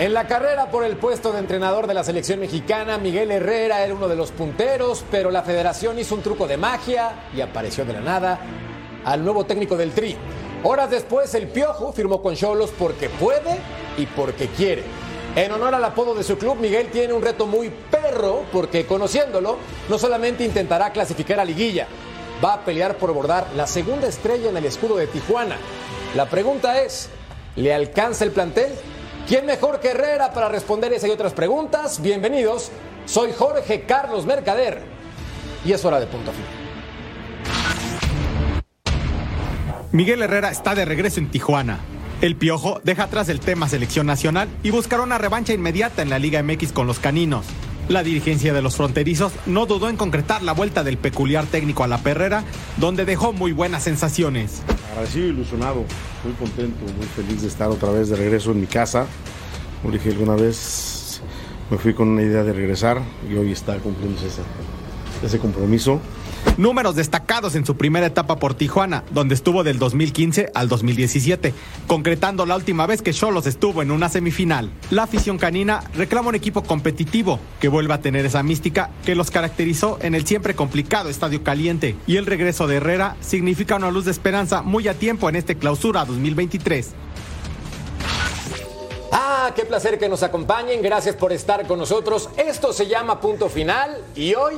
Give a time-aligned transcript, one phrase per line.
[0.00, 3.92] En la carrera por el puesto de entrenador de la selección mexicana, Miguel Herrera era
[3.92, 7.92] uno de los punteros, pero la federación hizo un truco de magia y apareció de
[7.92, 8.40] la nada
[9.04, 10.16] al nuevo técnico del Tri.
[10.62, 13.58] Horas después, el Piojo firmó con Cholos porque puede
[13.98, 14.84] y porque quiere.
[15.36, 19.58] En honor al apodo de su club, Miguel tiene un reto muy perro porque conociéndolo,
[19.90, 21.86] no solamente intentará clasificar a liguilla,
[22.42, 25.58] va a pelear por bordar la segunda estrella en el escudo de Tijuana.
[26.16, 27.10] La pregunta es,
[27.56, 28.70] ¿le alcanza el plantel?
[29.30, 32.02] ¿Quién mejor que Herrera para responder esa y otras preguntas?
[32.02, 32.72] Bienvenidos,
[33.06, 34.82] soy Jorge Carlos Mercader
[35.64, 36.48] y es hora de punto final.
[39.92, 41.78] Miguel Herrera está de regreso en Tijuana.
[42.20, 46.18] El Piojo deja atrás el tema selección nacional y buscará una revancha inmediata en la
[46.18, 47.46] Liga MX con los caninos.
[47.88, 51.88] La dirigencia de los fronterizos no dudó en concretar la vuelta del peculiar técnico a
[51.88, 52.42] la perrera,
[52.78, 54.60] donde dejó muy buenas sensaciones.
[54.90, 55.84] Agradecido, ilusionado,
[56.24, 59.06] muy contento, muy feliz de estar otra vez de regreso en mi casa.
[59.80, 61.20] Como dije alguna vez,
[61.70, 64.42] me fui con una idea de regresar y hoy está cumpliéndose ese,
[65.24, 66.00] ese compromiso.
[66.60, 71.54] Números destacados en su primera etapa por Tijuana, donde estuvo del 2015 al 2017,
[71.86, 74.70] concretando la última vez que Cholos estuvo en una semifinal.
[74.90, 79.30] La afición canina reclama un equipo competitivo que vuelva a tener esa mística que los
[79.30, 81.96] caracterizó en el siempre complicado Estadio Caliente.
[82.06, 85.56] Y el regreso de Herrera significa una luz de esperanza muy a tiempo en este
[85.56, 86.90] clausura 2023.
[89.12, 90.82] Ah, qué placer que nos acompañen.
[90.82, 92.28] Gracias por estar con nosotros.
[92.36, 94.56] Esto se llama Punto Final y hoy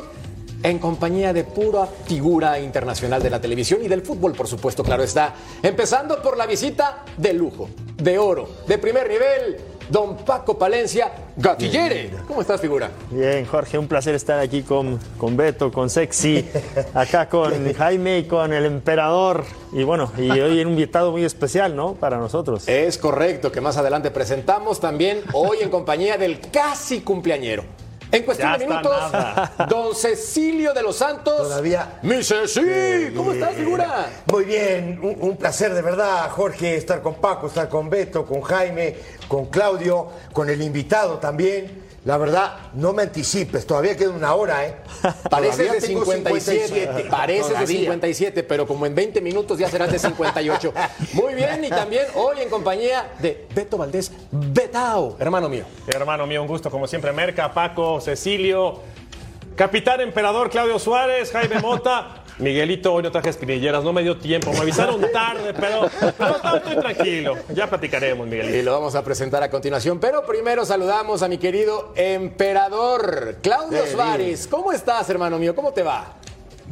[0.62, 5.02] en compañía de pura figura internacional de la televisión y del fútbol, por supuesto, claro
[5.02, 5.34] está.
[5.62, 9.56] Empezando por la visita de lujo, de oro, de primer nivel,
[9.88, 12.10] don Paco Palencia Gatillere.
[12.26, 12.90] ¿Cómo estás, figura?
[13.10, 16.48] Bien, Jorge, un placer estar aquí con, con Beto, con Sexy,
[16.94, 19.44] acá con Jaime y con el emperador.
[19.72, 21.94] Y bueno, y hoy en un invitado muy especial, ¿no?
[21.94, 22.68] Para nosotros.
[22.68, 27.64] Es correcto, que más adelante presentamos también hoy en compañía del casi cumpleañero.
[28.12, 29.52] En cuestión Ya de minutos, nada.
[29.70, 31.38] don Cecilio de los Santos.
[31.48, 31.98] Todavía.
[32.02, 34.06] Mi Ceci, ¿cómo estás, figura?
[34.26, 38.42] Muy bien, un, un placer de verdad, Jorge, estar con Paco, estar con Beto, con
[38.42, 38.96] Jaime,
[39.28, 41.81] con Claudio, con el invitado también.
[42.04, 44.74] La verdad, no me anticipes, todavía queda una hora, ¿eh?
[45.30, 47.78] Pareces Todavía de tengo 57, pareces de Todavía.
[47.80, 50.72] 57, pero como en 20 minutos ya serás de 58.
[51.12, 55.64] Muy bien, y también hoy en compañía de Beto Valdés Betao, hermano mío.
[55.86, 57.12] Hermano mío, un gusto como siempre.
[57.12, 58.80] Merca, Paco, Cecilio,
[59.54, 62.21] Capitán Emperador Claudio Suárez, Jaime Mota.
[62.42, 65.88] Miguelito, hoy no traje espinilleras, no me dio tiempo, me avisaron tarde, pero,
[66.18, 67.36] pero no, estoy tranquilo.
[67.54, 68.64] Ya platicaremos, Y Miguelito.
[68.64, 74.48] lo vamos a presentar a continuación, pero primero saludamos a mi querido emperador Claudio Suárez.
[74.48, 75.54] ¿Cómo estás, hermano mío?
[75.54, 76.14] ¿Cómo te va?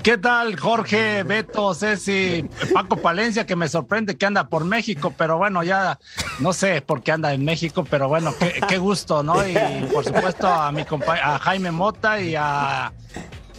[0.02, 5.36] ¿Qué tal, Jorge, Beto, Ceci, Paco Palencia, que me sorprende que anda por México, pero
[5.38, 5.98] bueno, ya
[6.40, 9.46] no sé por qué anda en México, pero bueno, qué, qué gusto, ¿no?
[9.46, 9.54] Y
[9.92, 12.90] por supuesto a mi compa a Jaime Mota y a,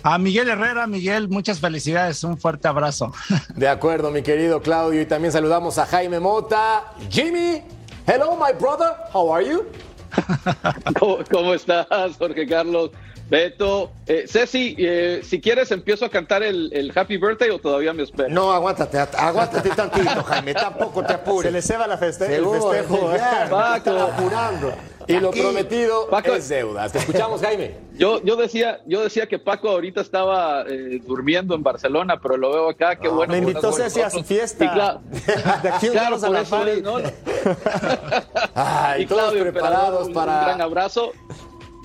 [0.03, 0.87] a Miguel Herrera.
[0.87, 3.13] Miguel, muchas felicidades, un fuerte abrazo.
[3.55, 5.01] De acuerdo, mi querido Claudio.
[5.01, 6.93] Y también saludamos a Jaime Mota.
[7.09, 7.61] Jimmy,
[8.07, 8.93] hello, my brother.
[9.13, 9.65] How are you?
[10.99, 12.91] ¿Cómo, cómo estás, Jorge Carlos?
[13.31, 17.93] Beto, eh, Ceci, eh, si quieres empiezo a cantar el, el Happy Birthday o todavía
[17.93, 18.27] me espero.
[18.27, 21.49] No, aguántate, aguántate tantito, Jaime, tampoco te apures.
[21.49, 23.15] Se le ceba la feste el Seguro, festejo.
[23.15, 23.91] ya, Paco.
[23.97, 24.73] apurando.
[25.07, 26.33] Y lo Aquí, prometido Paco.
[26.35, 26.89] es deuda.
[26.89, 27.75] Te escuchamos, Jaime.
[27.93, 32.51] Yo, yo, decía, yo decía que Paco ahorita estaba eh, durmiendo en Barcelona, pero lo
[32.51, 33.31] veo acá, qué bueno.
[33.31, 34.65] Me invitó Ceci a su fiesta.
[34.65, 35.01] Y claro,
[35.63, 37.11] De aquí nos claro, vamos a por la.
[38.55, 41.11] Ay, y todos Claudio, preparados emperador, un para gran abrazo.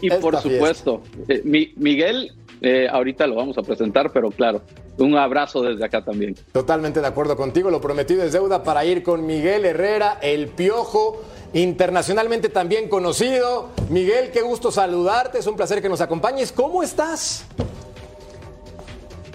[0.02, 4.62] Y esta por supuesto, eh, Mi- Miguel, eh, ahorita lo vamos a presentar, pero claro,
[4.98, 6.34] un abrazo desde acá también.
[6.52, 11.22] Totalmente de acuerdo contigo, lo prometido es deuda para ir con Miguel Herrera, el Piojo,
[11.52, 13.70] internacionalmente también conocido.
[13.90, 16.52] Miguel, qué gusto saludarte, es un placer que nos acompañes.
[16.52, 17.46] ¿Cómo estás?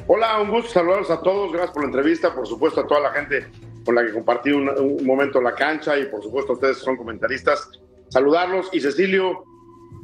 [0.07, 1.51] Hola, un gusto saludarlos a todos.
[1.51, 2.33] Gracias por la entrevista.
[2.33, 3.47] Por supuesto, a toda la gente
[3.85, 6.77] con la que compartí un, un momento en la cancha y por supuesto a ustedes
[6.77, 7.69] que son comentaristas.
[8.09, 8.67] Saludarlos.
[8.73, 9.45] Y Cecilio,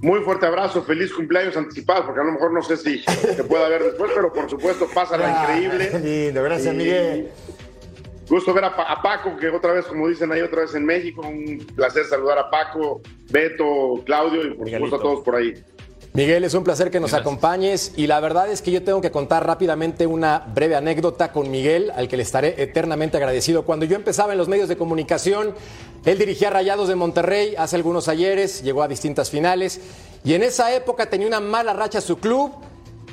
[0.02, 0.84] muy fuerte abrazo.
[0.84, 4.32] Feliz cumpleaños anticipado, porque a lo mejor no sé si se pueda ver después, pero
[4.32, 6.00] por supuesto, pásala Ah, increíble.
[6.26, 7.30] lindo, gracias, Y Miguel.
[8.30, 10.86] Gusto ver a, Pa- a Paco, que otra vez, como dicen ahí, otra vez en
[10.86, 11.22] México.
[11.26, 15.54] Un placer saludar a Paco, Beto, Claudio y por supuesto a todos por ahí.
[16.18, 19.12] Miguel, es un placer que nos acompañes y la verdad es que yo tengo que
[19.12, 23.66] contar rápidamente una breve anécdota con Miguel, al que le estaré eternamente agradecido.
[23.66, 25.54] Cuando yo empezaba en los medios de comunicación,
[26.06, 29.80] él dirigía Rayados de Monterrey hace algunos ayeres, llegó a distintas finales
[30.24, 32.52] y en esa época tenía una mala racha su club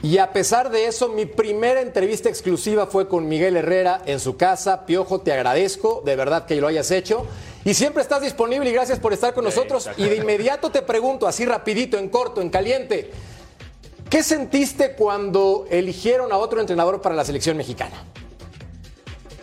[0.02, 4.38] y a pesar de eso, mi primera entrevista exclusiva fue con Miguel Herrera en su
[4.38, 4.86] casa.
[4.86, 7.26] Piojo, te agradezco, de verdad que lo hayas hecho.
[7.64, 9.88] Y siempre estás disponible y gracias por estar con nosotros.
[9.96, 13.10] Y de inmediato te pregunto, así rapidito, en corto, en caliente,
[14.10, 18.04] ¿qué sentiste cuando eligieron a otro entrenador para la selección mexicana?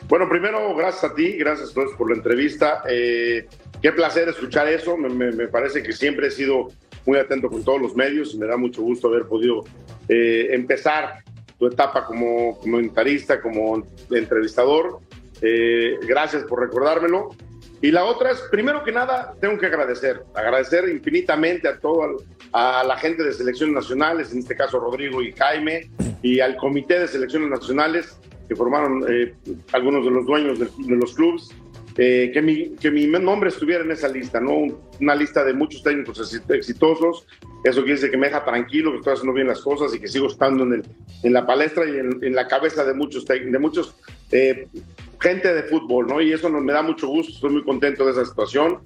[0.08, 2.84] Bueno, primero, gracias a ti, gracias a todos por la entrevista.
[2.90, 3.48] Eh,
[3.82, 4.98] qué placer escuchar eso.
[4.98, 6.68] Me, me- me parece que siempre he sido
[7.06, 9.64] muy atento con todos los medios y me da mucho gusto haber podido
[10.10, 11.24] eh, empezar
[11.58, 15.00] tu etapa como comentarista, como entrevistador.
[15.42, 17.30] Eh, gracias por recordármelo.
[17.82, 22.10] Y la otra es, primero que nada, tengo que agradecer, agradecer infinitamente a toda
[22.54, 25.90] a la gente de selecciones nacionales, en este caso Rodrigo y Jaime,
[26.22, 29.34] y al comité de selecciones nacionales que formaron eh,
[29.72, 31.50] algunos de los dueños de, de los clubes,
[31.98, 34.80] eh, que, mi, que mi nombre estuviera en esa lista, ¿no?
[35.00, 37.26] Una lista de muchos técnicos exi- exitosos.
[37.64, 40.08] Eso quiere decir que me deja tranquilo, que estoy haciendo bien las cosas y que
[40.08, 40.84] sigo estando en, el,
[41.24, 43.96] en la palestra y en, en la cabeza de muchos, de muchos
[44.32, 44.68] eh,
[45.20, 46.22] gente de fútbol, ¿no?
[46.22, 48.80] Y eso me da mucho gusto, estoy muy contento de esa situación.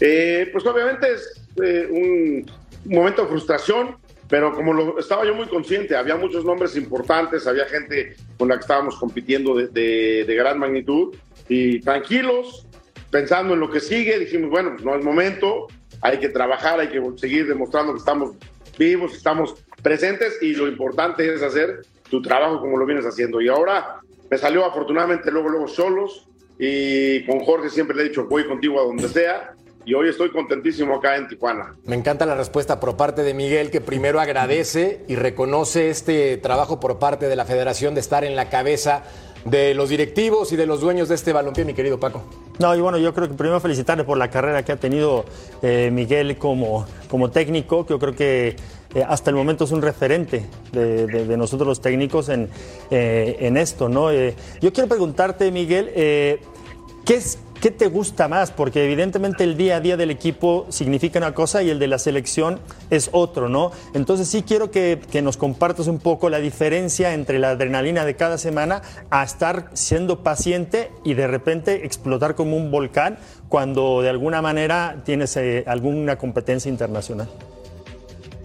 [0.00, 2.46] Eh, pues obviamente es eh, un,
[2.84, 3.96] momento de frustración,
[4.28, 8.60] pero como estaba yo muy consciente, había muchos nombres importantes, había gente con la que
[8.60, 11.14] estábamos compitiendo de gran magnitud
[11.48, 12.66] y tranquilos,
[13.10, 15.66] pensando en lo que sigue, dijimos, bueno, pues no es momento,
[16.00, 18.36] hay que trabajar, hay que seguir demostrando que estamos
[18.78, 23.40] vivos, estamos presentes y lo importante es hacer tu trabajo como lo vienes haciendo.
[23.40, 26.28] Y ahora me salió afortunadamente luego, luego solos
[26.58, 29.54] y con Jorge siempre le he dicho, voy contigo a donde sea
[29.84, 31.74] y hoy estoy contentísimo acá en Tijuana.
[31.84, 36.78] Me encanta la respuesta por parte de Miguel, que primero agradece y reconoce este trabajo
[36.78, 39.04] por parte de la federación de estar en la cabeza
[39.46, 42.22] de los directivos y de los dueños de este balompié, mi querido Paco.
[42.58, 45.24] No, y bueno, yo creo que primero felicitarle por la carrera que ha tenido
[45.62, 48.56] eh, Miguel como, como técnico, que yo creo que
[48.94, 52.48] eh, hasta el momento es un referente de, nosotros los técnicos en,
[52.90, 54.10] eh, en esto, ¿no?
[54.10, 56.40] Eh, yo quiero preguntarte, Miguel, ¿qué
[57.06, 58.52] es, ¿Qué te gusta más?
[58.52, 61.98] Porque evidentemente el día a día del equipo significa una cosa y el de la
[61.98, 63.72] selección es otro, ¿no?
[63.94, 68.14] Entonces sí quiero que, que nos compartas un poco la diferencia entre la adrenalina de
[68.14, 73.18] cada semana a estar siendo paciente y de repente explotar como un volcán
[73.48, 75.36] cuando de alguna manera tienes
[75.66, 77.28] alguna competencia internacional.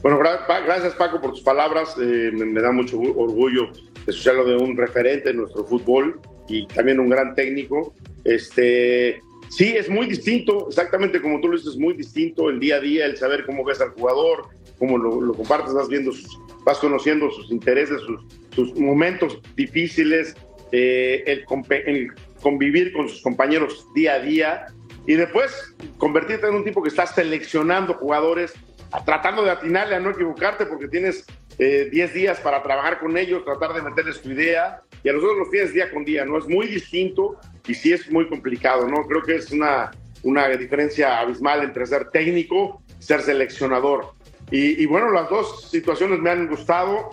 [0.03, 1.95] Bueno, gracias Paco por tus palabras.
[1.99, 3.69] Eh, me, da mucho gu- orgullo
[4.05, 6.19] escucharlo de un referente en nuestro fútbol
[6.49, 7.95] y también un gran técnico.
[8.25, 12.75] Este, sí, es muy distinto, exactamente como tú lo dices, es muy distinto el día
[12.75, 14.47] a día, el saber cómo ves al jugador,
[14.77, 18.01] cómo lo, lo compartes, vas viendo, sus, vas conociendo sus intereses,
[18.51, 20.35] sus, momentos difíciles,
[20.73, 21.45] eh, el,
[22.41, 24.65] convivir con sus compañeros día a día
[25.07, 28.53] y después convertirte en un tipo que está seleccionando jugadores
[29.05, 31.25] tratando de atinarle a no equivocarte porque tienes
[31.57, 35.39] eh, 10 días para trabajar con ellos, tratar de meterles tu idea y a nosotros
[35.39, 36.37] los tienes día con día, ¿no?
[36.37, 39.05] Es muy distinto y sí es muy complicado, ¿no?
[39.05, 39.91] Creo que es una,
[40.23, 44.13] una diferencia abismal entre ser técnico y ser seleccionador.
[44.51, 47.09] Y bueno, las dos situaciones me han gustado,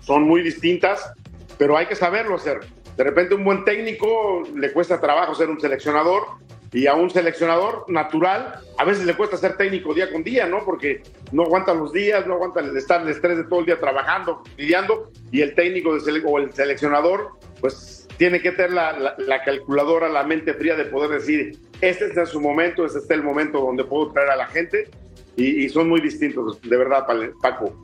[0.00, 1.10] son muy distintas,
[1.56, 2.60] pero hay que saberlo hacer.
[2.96, 6.24] De repente un buen técnico le cuesta trabajo ser un seleccionador
[6.72, 10.64] y a un seleccionador natural a veces le cuesta ser técnico día con día, ¿no?
[10.64, 13.78] Porque no aguanta los días, no aguanta el estar el estrés de todo el día
[13.80, 15.90] trabajando, lidiando y el técnico
[16.26, 17.30] o el seleccionador
[17.60, 22.06] pues tiene que tener la, la- la calculadora, la mente fría de poder decir, este
[22.06, 24.88] está su momento, este está el momento donde puedo traer a la gente
[25.36, 27.06] y, son muy distintos, de verdad,
[27.42, 27.74] Paco.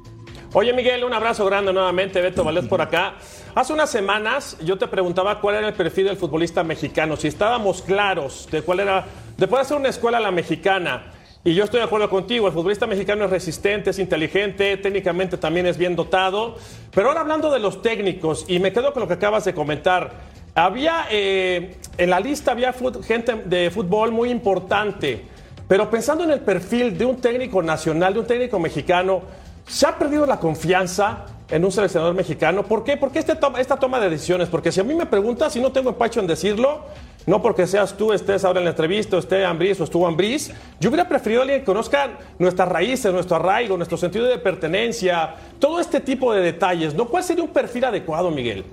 [0.55, 2.21] Oye, Miguel, un abrazo grande nuevamente.
[2.21, 3.17] Beto Valdés por acá.
[3.55, 7.83] Hace unas semanas yo te preguntaba cuál era el perfil del futbolista mexicano, si estábamos
[7.83, 9.05] claros de cuál era,
[9.37, 11.13] de poder hacer una escuela a la mexicana.
[11.45, 15.67] Y yo estoy de acuerdo contigo, el futbolista mexicano es resistente, es inteligente, técnicamente también
[15.67, 16.57] es bien dotado.
[16.95, 20.13] Pero ahora hablando de los técnicos, y me quedo con lo que acabas de comentar,
[20.55, 22.73] había eh, en la lista había
[23.05, 25.27] gente de fútbol muy importante,
[25.69, 29.21] pero pensando en el perfil de un técnico nacional, de un técnico mexicano,
[29.67, 31.25] ¿Se ha perdido la confianza?
[31.53, 32.63] En un seleccionador mexicano.
[32.63, 32.97] ¿Por qué?
[32.97, 34.49] ¿Por qué este toma- esta toma de decisiones?
[34.49, 36.87] Porque si a mí me preguntas, y no tengo empacho en decirlo,
[37.27, 40.89] no porque seas tú, estés ahora en la entrevista, o esté o estuvo Ambriz, yo
[40.89, 45.79] hubiera preferido a alguien que conozca nuestras raíces, nuestro arraigo, nuestro sentido de pertenencia, todo
[45.79, 47.07] este tipo de detalles, ¿no?
[47.07, 48.65] ¿Cuál sería un perfil adecuado, Miguel?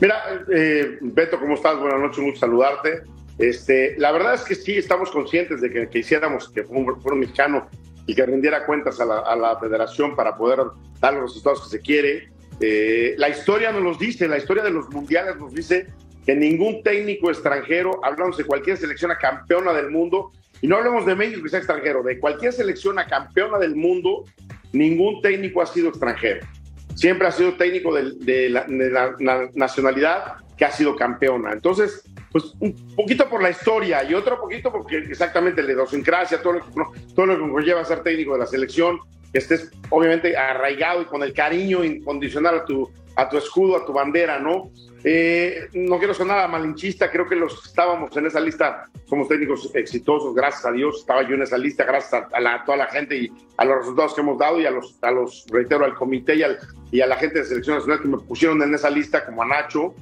[0.00, 0.22] Mira,
[0.54, 1.78] eh, Beto, ¿cómo estás?
[1.80, 3.02] Buenas noches, un gusto saludarte.
[3.38, 6.86] Este, la verdad es que sí estamos conscientes de que, hiciéramos que un
[7.18, 7.66] mexicano
[8.06, 10.60] y que rindiera cuentas a la, a la federación para poder
[11.00, 12.28] dar los resultados que se quiere.
[12.60, 15.88] Eh, la historia nos los dice, la historia de los mundiales nos dice
[16.24, 21.04] que ningún técnico extranjero, hablamos de cualquier selección a campeona del mundo, y no hablemos
[21.04, 24.24] de México que sea extranjero, de cualquier selección a campeona del mundo,
[24.72, 26.46] ningún técnico ha sido extranjero
[26.94, 31.52] siempre ha sido técnico de, de la, de la na- nacionalidad que ha sido campeona.
[31.52, 36.54] Entonces, pues un poquito por la historia y otro poquito porque exactamente la idiosincrasia, todo
[36.54, 36.72] lo, que,
[37.14, 38.98] todo lo que conlleva ser técnico de la selección,
[39.32, 43.84] que estés obviamente arraigado y con el cariño incondicional a tu, a tu escudo, a
[43.84, 44.70] tu bandera, ¿no?
[45.04, 49.70] Eh, no quiero sonar a malinchista, creo que los estábamos en esa lista somos técnicos
[49.74, 52.86] exitosos, gracias a Dios, estaba yo en esa lista, gracias a la- a toda la
[52.86, 55.94] gente y a los resultados que hemos dado y a los, a los reitero, al
[55.94, 56.58] comité y, al-
[56.90, 59.46] y a la gente de selección nacional que me pusieron en esa lista, como a
[59.46, 59.94] Nacho,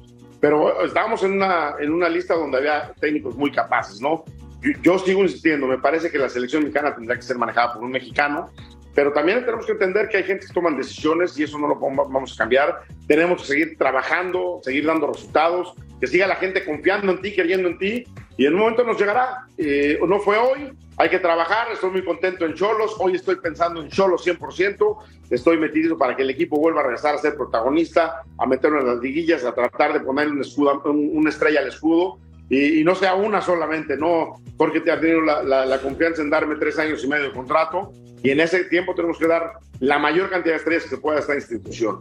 [0.45, 4.27] pero estábamos en una, en una lista donde había técnicos muy capaces, ¿no?
[4.61, 7.83] Yo, yo sigo insistiendo, me parece que la selección mexicana tendrá que ser manejada por
[7.83, 8.51] un mexicano,
[8.95, 11.77] pero también tenemos que entender que hay gente que toman decisiones y eso no lo
[11.77, 12.83] vamos a cambiar.
[13.09, 17.69] Tenemos que seguir trabajando, seguir dando resultados, que siga la gente confiando en ti, creyendo
[17.71, 18.05] en ti
[18.37, 19.47] y en un momento nos llegará.
[19.57, 23.81] Eh, no fue hoy, hay que trabajar, estoy muy contento en Cholos, hoy estoy pensando
[23.83, 24.97] en Cholos 100%,
[25.31, 28.87] estoy metido para que el equipo vuelva a regresar a ser protagonista, a meterlo en
[28.87, 32.19] las liguillas, a tratar de poner un escudo, un- una estrella al escudo
[32.51, 36.79] y, no sea una solamente, no porque te ha tenido la, confianza en darme tres
[36.79, 37.91] años y medio de contrato
[38.23, 41.35] y en ese tiempo tenemos que dar la mayor cantidad de estrellas que pueda esta
[41.35, 42.01] institución.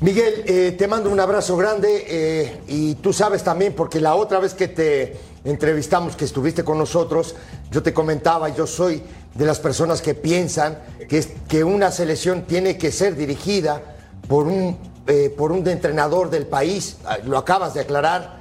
[0.00, 4.38] Miguel, eh, te mando un abrazo grande eh, y tú sabes también, porque la otra
[4.38, 7.34] vez que te entrevistamos, que estuviste con nosotros,
[7.70, 9.02] yo te comentaba, yo soy
[9.34, 10.78] de las personas que piensan
[11.08, 13.82] que, que una selección tiene que ser dirigida
[14.28, 14.76] por un,
[15.06, 18.40] eh, por un entrenador del país, Ah, lo acabas de aclarar.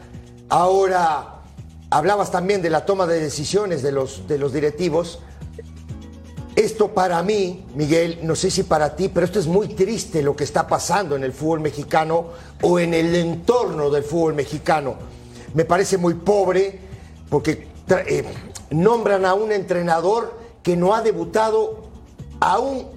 [0.50, 1.42] Ahora,
[1.90, 5.20] hablabas también de la toma de decisiones de los, de los directivos.
[6.56, 10.36] Esto para mí, Miguel, no sé si para ti, pero esto es muy triste lo
[10.36, 14.96] que está pasando en el fútbol mexicano o en el entorno del fútbol mexicano.
[15.54, 16.87] Me parece muy pobre
[17.30, 17.68] porque
[18.08, 18.24] eh,
[18.72, 21.90] nombran a un entrenador que no ha debutado
[22.40, 22.88] aún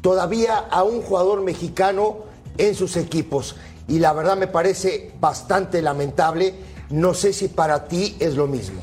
[0.00, 2.18] todavía a un jugador mexicano
[2.58, 3.56] en sus equipos.
[3.88, 6.54] Y la verdad me parece bastante lamentable.
[6.90, 8.82] No sé si para ti es lo mismo.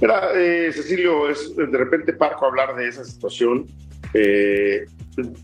[0.00, 3.66] Mira, eh, Cecilio, es de repente parco hablar de esa situación.
[4.14, 4.86] Eh,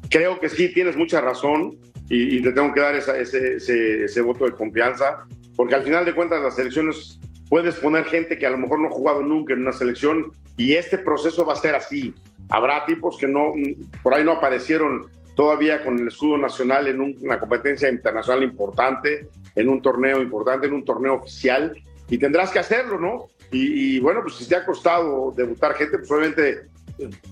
[0.08, 1.76] creo que sí, tienes mucha razón
[2.08, 5.26] y, te tengo que dar ese, ese- ese voto de confianza,
[5.56, 8.88] porque al final de cuentas las selecciones puedes poner gente que a lo mejor no
[8.88, 12.14] ha jugado nunca en una selección y este proceso va a ser así.
[12.48, 13.52] Habrá tipos que no,
[14.02, 19.28] por ahí no aparecieron todavía con el escudo nacional en un- una competencia internacional importante,
[19.54, 21.76] en un torneo importante, en un torneo oficial,
[22.08, 23.26] y tendrás que hacerlo, ¿no?
[23.50, 26.62] Y, y bueno, pues si te ha costado debutar gente, pues obviamente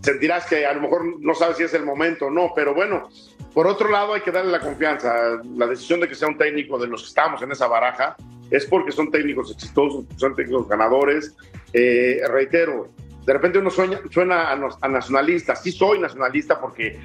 [0.02, 3.08] sentirás que a lo mejor no sabes si es el momento o no, pero bueno,
[3.54, 5.40] por otro lado hay que darle la confianza.
[5.56, 8.16] La decisión de que sea un técnico de los que estamos en esa baraja
[8.50, 11.34] es porque son técnicos exitosos, son técnicos ganadores.
[11.72, 12.88] Eh, reitero,
[13.26, 16.98] de repente uno sueña- suena a, nacionalista, sí soy nacionalista porque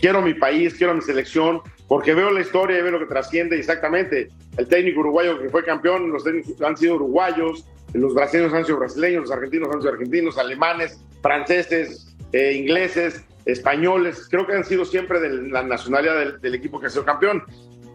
[0.00, 3.58] quiero mi país, quiero mi selección, porque veo la historia y veo lo que trasciende
[3.58, 4.28] exactamente.
[4.56, 7.64] El técnico uruguayo que fue campeón, los técnicos han sido uruguayos,
[7.94, 14.26] los brasileños han sido brasileños, los argentinos han sido argentinos, alemanes, franceses, eh, ingleses, españoles,
[14.30, 17.42] creo que han sido siempre de la nacionalidad del, del equipo que ha sido campeón.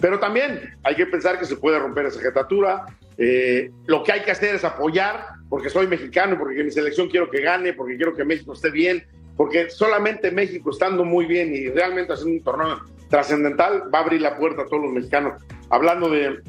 [0.03, 2.87] Pero también hay que pensar que se puede romper esa jetatura.
[3.17, 7.29] Eh, lo que hay que hacer es apoyar, porque soy mexicano, porque mi selección quiero
[7.29, 9.05] que gane, porque quiero que México esté bien,
[9.37, 14.19] porque solamente México estando muy bien y realmente haciendo un torneo trascendental va a abrir
[14.19, 15.41] la puerta a todos los mexicanos.
[15.69, 16.41] Hablando de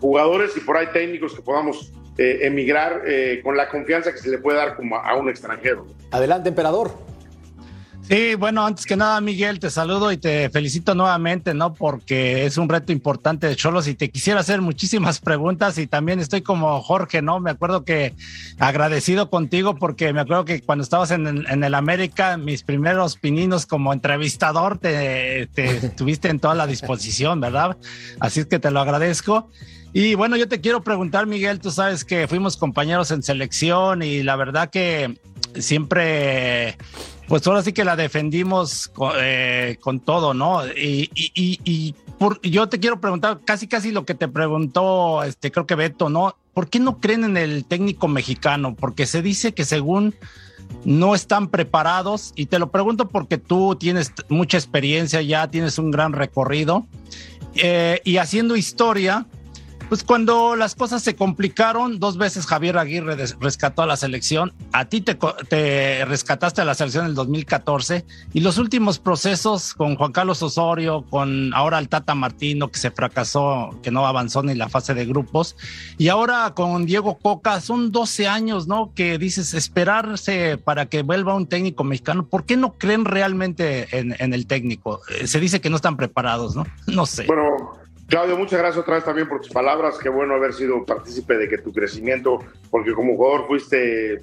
[0.00, 4.28] jugadores y por ahí técnicos que podamos eh, emigrar eh, con la confianza que se
[4.28, 5.86] le puede dar a un extranjero.
[6.10, 6.90] Adelante, emperador.
[8.08, 11.74] Sí, bueno, antes que nada, Miguel, te saludo y te felicito nuevamente, ¿no?
[11.74, 16.18] Porque es un reto importante de Cholos y te quisiera hacer muchísimas preguntas y también
[16.18, 17.38] estoy como Jorge, ¿no?
[17.38, 18.14] Me acuerdo que
[18.58, 23.66] agradecido contigo porque me acuerdo que cuando estabas en, en el América, mis primeros pininos
[23.66, 27.76] como entrevistador te, te tuviste en toda la disposición, ¿verdad?
[28.20, 29.50] Así es que te lo agradezco.
[29.92, 34.22] Y bueno, yo te quiero preguntar, Miguel, tú sabes que fuimos compañeros en selección y
[34.22, 35.18] la verdad que
[35.56, 36.78] siempre
[37.28, 40.66] Pues ahora sí que la defendimos con, eh, con todo, ¿no?
[40.66, 41.94] Y,
[42.42, 46.36] yo te quiero preguntar casi casi lo que te preguntó, este, creo que Beto, ¿no?
[46.52, 48.74] ¿Por qué no creen en el técnico mexicano?
[48.74, 50.14] Porque se dice que según
[50.84, 55.90] no están preparados y te lo pregunto porque tú tienes mucha experiencia ya, tienes un
[55.90, 56.86] gran recorrido
[57.54, 59.26] eh, y haciendo historia,
[59.88, 64.84] pues cuando las cosas se complicaron, dos veces Javier Aguirre rescató a la selección, a
[64.84, 65.16] ti te,
[65.48, 70.42] te, rescataste a la selección en el 2014 y los últimos procesos con Juan Carlos
[70.42, 74.94] Osorio, con ahora el Tata Martino que se fracasó, que no avanzó ni la fase
[74.94, 75.56] de grupos
[75.96, 78.92] y ahora con Diego Coca, son 12 años, ¿no?
[78.94, 84.14] Que dices esperarse para que vuelva un técnico mexicano, ¿por qué no creen realmente en,
[84.18, 85.00] en el técnico?
[85.08, 86.66] Eh, se dice que no están preparados, ¿no?
[86.86, 87.24] No sé.
[87.26, 87.72] Bueno,
[88.08, 89.98] Claudio, muchas gracias otra vez también por tus palabras.
[89.98, 92.38] Qué bueno haber sido partícipe de que tu crecimiento,
[92.70, 94.22] porque como jugador fuiste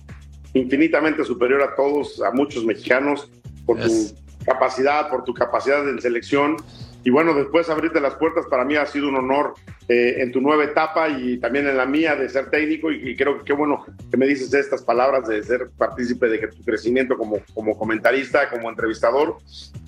[0.56, 3.30] infinitamente superior a todos, a muchos mexicanos,
[3.64, 4.16] por yes.
[4.16, 6.58] tu capacidad, por tu capacidad en selección.
[7.06, 9.54] Y bueno, después abrirte las puertas para mí ha sido un honor
[9.88, 12.92] eh, en tu nueva etapa y también en la mía de ser técnico.
[12.92, 16.64] Y, creo que qué bueno que me dices estas palabras de ser partícipe de tu
[16.64, 19.38] crecimiento como, como comentarista, como entrevistador.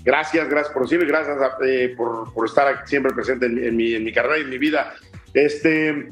[0.06, 4.04] Gracias, gracias por y gracias eh, por, por, estar siempre presente en, en, mi, en
[4.04, 4.94] mi carrera y en mi vida.
[5.34, 6.10] Este,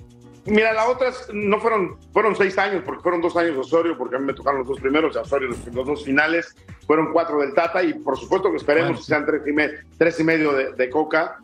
[0.48, 4.16] Mira, las otras no fueron, fueron seis años, porque fueron dos años de Osorio, porque
[4.16, 7.54] a mí me tocaron los dos primeros, Osorio los, los dos finales, fueron cuatro del
[7.56, 9.00] Tata, y por supuesto que esperemos bueno.
[9.00, 11.38] que sean tres y, me, tres y medio de, de, Coca.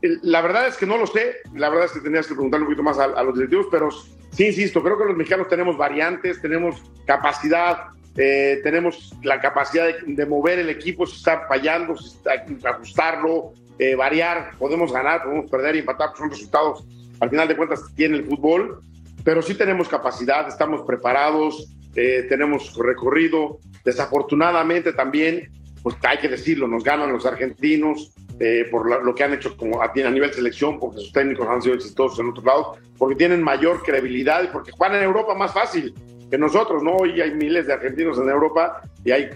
[0.00, 2.72] La verdad es que no lo sé, la verdad es que tenías que preguntarle un
[2.72, 6.42] poquito más a, a los directivos, pero sí, insisto, creo que los mexicanos tenemos variantes,
[6.42, 12.16] tenemos capacidad, eh, tenemos la capacidad de, de, mover el equipo si está fallando, si
[12.16, 16.84] está, ajustarlo, eh, variar, podemos ganar, podemos perder y empatar, pues son resultados
[17.20, 18.82] al final de cuentas tiene el fútbol,
[19.24, 23.58] pero sí tenemos capacidad, estamos preparados, eh, tenemos recorrido.
[23.84, 25.50] Desafortunadamente también,
[25.82, 29.82] pues hay que decirlo, nos ganan los argentinos eh, por lo que han hecho como
[29.82, 33.42] a, a, nivel selección, porque sus técnicos han sido exitosos en otros lados, porque tienen
[33.42, 35.94] mayor credibilidad y porque juegan en Europa más fácil
[36.30, 36.96] que nosotros, ¿no?
[36.96, 39.30] Hoy hay miles de argentinos en Europa y hay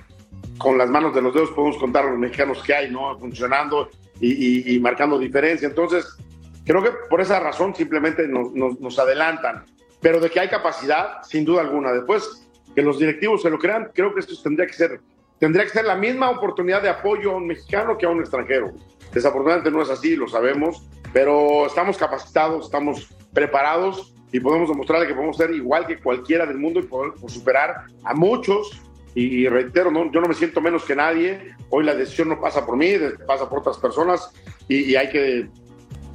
[0.56, 3.18] con las manos de los dedos podemos contar a los mexicanos que hay, ¿no?
[3.18, 5.68] Funcionando y, y marcando diferencia.
[5.68, 6.16] Entonces,
[6.64, 9.64] Creo que por esa razón simplemente nos, nos, nos, adelantan,
[10.00, 11.92] pero de que hay capacidad, sin duda alguna.
[11.92, 15.00] Después, que los directivos se lo crean, creo que esto tendría que ser,
[15.38, 18.72] tendría que ser la misma oportunidad de apoyo a un mexicano que a un extranjero.
[19.12, 25.14] Desafortunadamente no es así, lo sabemos, pero estamos capacitados, estamos preparados y podemos demostrarle que
[25.14, 28.80] podemos ser igual que cualquiera del mundo y poder superar a muchos.
[29.14, 31.54] Y, y reitero, no, yo no me siento menos que nadie.
[31.70, 32.94] Hoy la decisión no pasa por mí,
[33.28, 34.32] pasa por otras personas
[34.66, 35.48] y, y hay que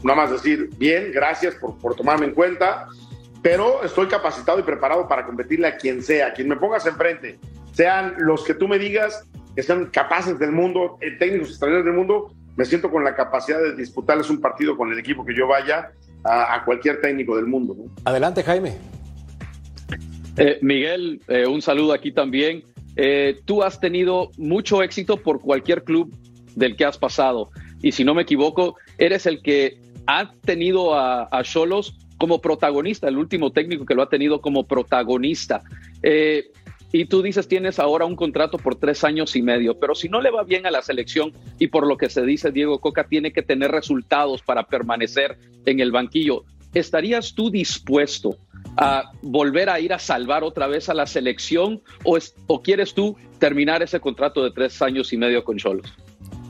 [0.03, 2.87] nada más decir, bien, gracias por, por, tomarme en cuenta,
[3.41, 7.39] pero estoy capacitado y preparado para competirle a quien sea, a quien me pongas enfrente,
[7.73, 11.93] sean los que tú me digas que sean capaces del mundo, eh, técnicos extranjeros del
[11.93, 15.47] mundo, me siento con la capacidad de disputarles un partido con el equipo que yo
[15.47, 15.91] vaya
[16.23, 17.75] a, a cualquier técnico del mundo.
[17.77, 17.91] ¿no?
[18.05, 18.77] Adelante, Jaime.
[20.37, 22.63] Eh, Miguel, eh, un saludo aquí también.
[22.95, 26.13] Eh, tú has tenido mucho éxito por cualquier club
[26.55, 27.49] del que has pasado.
[27.81, 29.79] Y si no me equivoco, eres el que
[30.09, 35.63] ha tenido a Cholos como protagonista, el último técnico que lo ha tenido como protagonista.
[36.03, 36.51] Eh,
[36.91, 40.21] y tú dices, tienes ahora un contrato por tres años y medio, pero si no
[40.21, 43.31] le va bien a la selección y por lo que se dice, Diego Coca tiene
[43.31, 46.43] que tener resultados para permanecer en el banquillo,
[46.73, 48.37] ¿estarías tú dispuesto
[48.75, 53.81] a volver a ir a salvar otra vez a la selección o quieres tú terminar
[53.83, 55.93] ese contrato de tres años y medio con Cholos?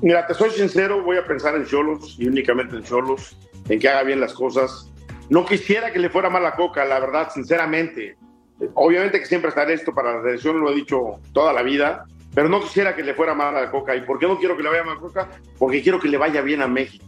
[0.01, 3.35] Mira, te soy sincero, voy a pensar en Cholos y únicamente en Cholos,
[3.69, 4.91] en que haga bien las cosas.
[5.29, 8.17] No quisiera que le fuera mal a Coca, la verdad, sinceramente.
[8.73, 12.49] Obviamente que siempre estaré esto para la selección, lo he dicho toda la vida, pero
[12.49, 13.95] no quisiera que le fuera mal a Coca.
[13.95, 15.29] ¿Y por qué no quiero que le vaya mal a Coca?
[15.57, 17.05] Porque quiero que le vaya bien a México.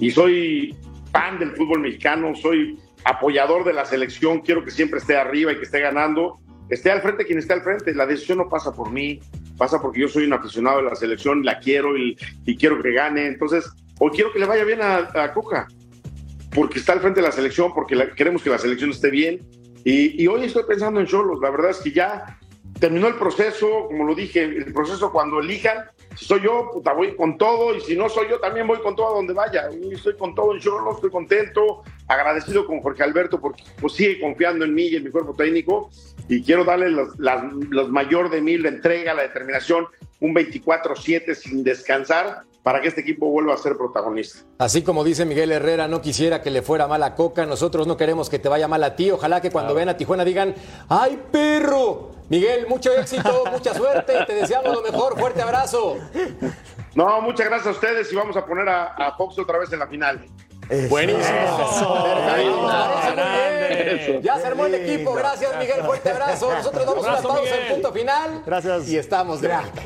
[0.00, 0.76] Y soy
[1.12, 5.56] fan del fútbol mexicano, soy apoyador de la selección, quiero que siempre esté arriba y
[5.56, 6.40] que esté ganando.
[6.70, 9.20] Esté al frente quien esté al frente, la decisión no pasa por mí,
[9.58, 12.16] pasa porque yo soy un aficionado de la selección, la quiero y,
[12.46, 13.26] y quiero que gane.
[13.26, 15.68] Entonces, hoy quiero que le vaya bien a, a Coca,
[16.54, 19.40] porque está al frente de la selección, porque la, queremos que la selección esté bien.
[19.84, 22.38] Y, y hoy estoy pensando en Cholos, la verdad es que ya
[22.78, 25.84] terminó el proceso, como lo dije, el proceso cuando elijan,
[26.16, 28.94] si soy yo, puta, voy con todo, y si no soy yo, también voy con
[28.94, 29.68] todo a donde vaya.
[29.90, 34.64] Estoy con todo en Cholos, estoy contento, agradecido con Jorge Alberto porque pues, sigue confiando
[34.64, 35.90] en mí y en mi cuerpo técnico,
[36.28, 39.86] y quiero darle los, las, los mayor de mí, la entrega, la determinación,
[40.20, 44.38] un 24-7 sin descansar, para que este equipo vuelva a ser protagonista.
[44.58, 47.98] Así como dice Miguel Herrera, no quisiera que le fuera mal a Coca, nosotros no
[47.98, 49.10] queremos que te vaya mal a ti.
[49.10, 50.54] Ojalá que cuando vean a Tijuana digan,
[50.88, 52.12] ¡ay, perro!
[52.30, 55.98] Miguel, mucho éxito, mucha suerte, te deseamos lo mejor, fuerte abrazo.
[56.94, 59.80] No, muchas gracias a ustedes y vamos a poner a, a Fox otra vez en
[59.80, 60.24] la final.
[60.88, 61.38] Buenísimo.
[61.82, 63.88] Muy bien.
[64.00, 64.20] Eso.
[64.22, 65.12] Ya se armó el equipo.
[65.12, 65.82] Gracias, Miguel.
[65.84, 66.50] Fuerte abrazo.
[66.50, 67.66] Nosotros damos Abrazo, una pausa Miguel.
[67.66, 68.42] en punto final.
[68.46, 68.88] Gracias.
[68.88, 69.82] Y estamos de vuelta.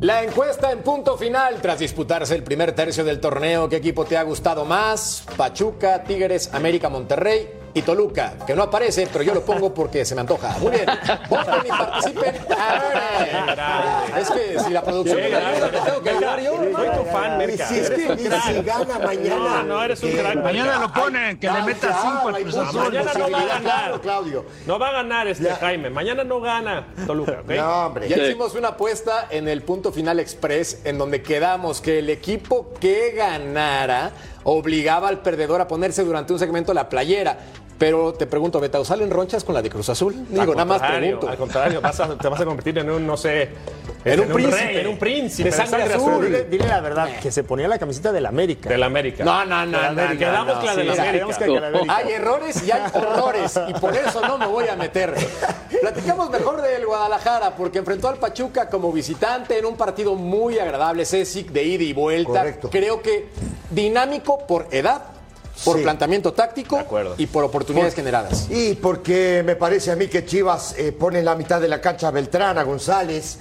[0.00, 3.68] La encuesta en punto final tras disputarse el primer tercio del torneo.
[3.68, 5.24] ¿Qué equipo te ha gustado más?
[5.36, 10.14] Pachuca, Tigres, América, Monterrey y Toluca, que no aparece, pero yo lo pongo porque se
[10.14, 10.56] me antoja.
[10.58, 10.86] Muy bien,
[11.28, 12.34] voten y participen.
[12.58, 16.52] Ah, es que si la producción me ayuda, ¿me tengo que ayudar yo?
[16.56, 17.66] Soy tu fan, Merca.
[17.66, 19.36] si es que ni si gana mañana.
[19.38, 20.36] No, no, eres un eh, crack.
[20.42, 22.56] Mañana lo ponen, que le meta claro, cinco al hay Cruz.
[22.74, 24.00] Mañana no va a ganar.
[24.00, 24.44] Claudio.
[24.66, 25.56] No va a ganar este Ya.
[25.56, 25.90] Jaime.
[25.90, 27.50] Mañana no gana Toluca, ¿ok?
[27.50, 28.08] No, hombre.
[28.08, 28.22] Ya Sí.
[28.22, 33.12] hicimos una apuesta en el punto final express en donde quedamos que el equipo que
[33.12, 34.10] ganara
[34.50, 37.38] obligaba al perdedor a ponerse durante un segmento la playera.
[37.78, 40.12] Pero te pregunto, Betao, ¿salen ronchas con la de Cruz Azul?
[40.30, 41.28] Digo, nada más pregunto.
[41.28, 43.50] Al contrario, vas a- te vas a convertir en un, no sé.
[44.04, 44.64] En un príncipe.
[44.64, 45.50] rey, en un príncipe.
[45.50, 46.24] De sangre azul.
[46.24, 48.68] Dile, dile la verdad, que se ponía la camiseta del América.
[48.68, 49.24] Del América.
[49.24, 49.78] No, no, no,
[50.18, 51.38] Quedamos no, que la del América.
[51.38, 51.96] Que la América.
[51.96, 55.14] Hay errores y hay horrores, y por eso no me voy a meter.
[55.80, 61.04] Platicamos mejor del Guadalajara, porque enfrentó al Pachuca como visitante en un partido muy agradable,
[61.04, 62.30] Césic, de ida y vuelta.
[62.32, 62.70] Correcto.
[62.70, 63.28] Creo que
[63.70, 65.02] dinámico por edad,
[65.64, 65.82] por Sí.
[65.82, 66.80] planteamiento táctico
[67.18, 68.48] y por oportunidades generadas.
[68.50, 71.80] Y porque me parece a mí que Chivas eh, pone en la mitad de la
[71.80, 73.38] cancha a Beltrán, a González,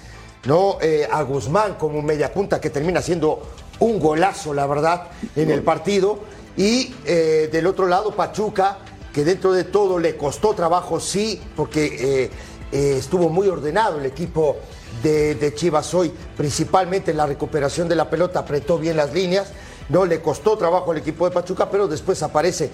[0.48, 0.78] ¿no?
[0.82, 3.44] Eh, a Guzmán como media punta que termina siendo
[3.80, 6.20] un golazo, la verdad, en el partido.
[6.56, 8.80] Y eh, del otro lado, Pachuca,
[9.14, 12.32] que dentro de todo le costó trabajo, sí, porque
[12.72, 14.56] eh, estuvo muy ordenado el equipo
[15.04, 19.50] de, de Chivas hoy, principalmente en la recuperación de la pelota, apretó bien las líneas.
[19.90, 22.70] No le costó trabajo al equipo de Pachuca, pero después aparece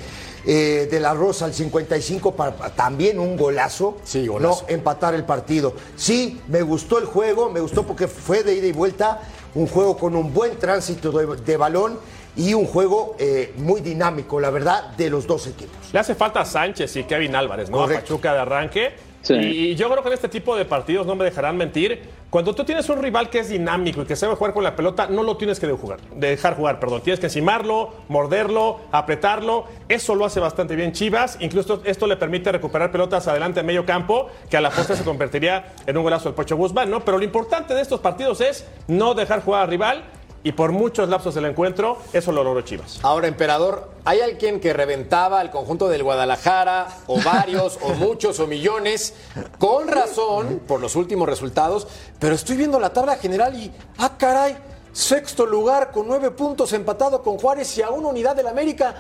[0.46, 3.98] eh, De La Rosa al 55 para, para también un golazo.
[4.04, 4.64] Sí, golazo.
[4.64, 5.74] No empatar el partido.
[5.96, 9.22] Sí, me gustó el juego, me gustó porque fue de ida y vuelta,
[9.56, 12.00] un juego con un buen tránsito de, de balón
[12.36, 15.76] y un juego eh, muy dinámico, la verdad, de los dos equipos.
[15.92, 17.84] Le hace falta a Sánchez y Kevin Álvarez, ¿no?
[17.84, 17.88] A.
[17.88, 19.13] Pachuca de arranque.
[19.30, 22.02] Y yo creo que en este tipo de partidos no me dejarán mentir.
[22.30, 25.08] Cuando tú tienes un rival que es dinámico y que sabe jugar con la pelota,
[25.08, 27.02] no lo tienes que jugar, dejar jugar, perdón.
[27.02, 29.66] Tienes que encimarlo, morderlo, apretarlo.
[29.88, 31.38] Eso lo hace bastante bien Chivas.
[31.40, 35.04] Incluso esto le permite recuperar pelotas adelante en medio campo, que a la postre se
[35.04, 37.06] convertiría en un golazo del Pocho Guzmán, ¿no?
[37.06, 40.04] Pero lo importante de estos partidos es no dejar jugar al rival.
[40.46, 43.00] Y por muchos lapsos del encuentro, eso lo logró Chivas.
[43.02, 48.48] Ahora, emperador, ¿hay alguien que reventaba al conjunto del Guadalajara, o varios, o muchos, o
[48.48, 49.14] millones,
[49.58, 51.88] con razón por los últimos resultados?
[52.20, 54.58] Pero estoy viendo la tabla general y, ah, caray,
[54.92, 58.96] sexto lugar con nueve puntos empatado con Juárez y a una unidad del América.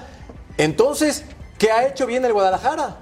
[0.57, 1.25] Entonces,
[1.57, 2.97] ¿qué ha hecho bien el Guadalajara?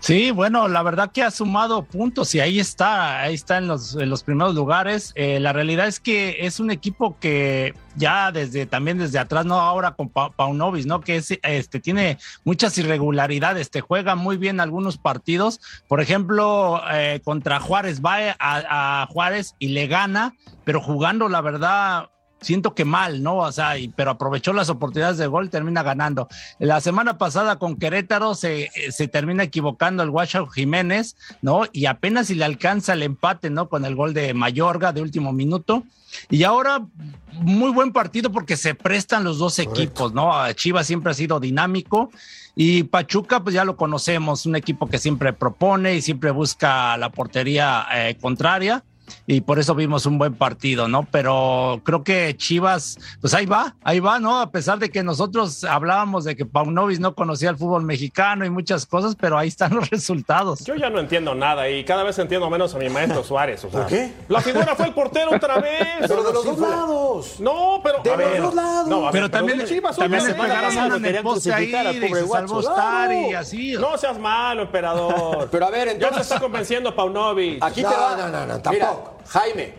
[0.00, 4.22] Sí, bueno, la verdad que ha sumado puntos y ahí está, ahí está en los,
[4.24, 5.12] primeros lugares.
[5.16, 9.60] Eh, la realidad es que es un equipo que ya desde también desde atrás, no
[9.60, 11.00] ahora con pa Paunovis, ¿no?
[11.00, 15.60] Que es, este tiene muchas irregularidades, te juega muy bien algunos partidos.
[15.88, 20.34] Por ejemplo, eh, contra Juárez va a, a Juárez y le gana,
[20.64, 23.38] pero jugando, la verdad, siento que mal, ¿no?
[23.38, 26.28] O sea, y- pero aprovechó las oportunidades de gol, termina ganando.
[26.58, 31.62] La semana pasada con Querétaro se, eh, se termina equivocando el Guacho Jiménez, ¿no?
[31.72, 33.68] Y apenas si le alcanza el empate, ¿no?
[33.68, 35.82] Con el gol de Mayorga de último minuto.
[36.30, 36.86] Y ahora,
[37.32, 40.32] muy buen partido porque se prestan los dos equipos, ¿no?
[40.52, 42.10] Chivas siempre ha sido dinámico
[42.56, 47.10] y Pachuca, pues ya lo conocemos, un equipo que siempre propone y siempre busca la
[47.10, 48.82] portería eh, contraria
[49.26, 51.06] y por eso vimos un buen partido, ¿no?
[51.10, 54.40] Pero creo que Chivas, pues ahí va, ahí va, ¿no?
[54.40, 58.50] A pesar de que nosotros hablábamos de que Paunovis no conocía el fútbol mexicano y
[58.50, 60.64] muchas cosas, pero ahí están los resultados.
[60.64, 63.64] Yo ya no entiendo nada y cada vez entiendo menos a mi maestro Suárez.
[63.64, 64.12] O sea, ¿Por qué?
[64.28, 65.78] La figura fue el portero otra vez.
[66.06, 66.68] Pero de los sí dos fue.
[66.68, 67.40] lados.
[67.40, 68.02] No, pero.
[68.02, 68.30] De a ver.
[68.40, 68.88] los dos lados.
[68.88, 72.00] No, a ver, Pero también, de Chivas, también se una en el poste ahí y
[72.00, 73.38] pobre se salvó estar y Claro.
[73.38, 73.72] así.
[73.74, 75.48] No seas malo, emperador.
[75.50, 77.62] Pero a ver, Ya se entonces- está convenciendo Paunovic.
[77.62, 78.16] Aquí No, te va.
[78.16, 78.92] no, no, no, Mira,
[79.26, 79.74] Jaime,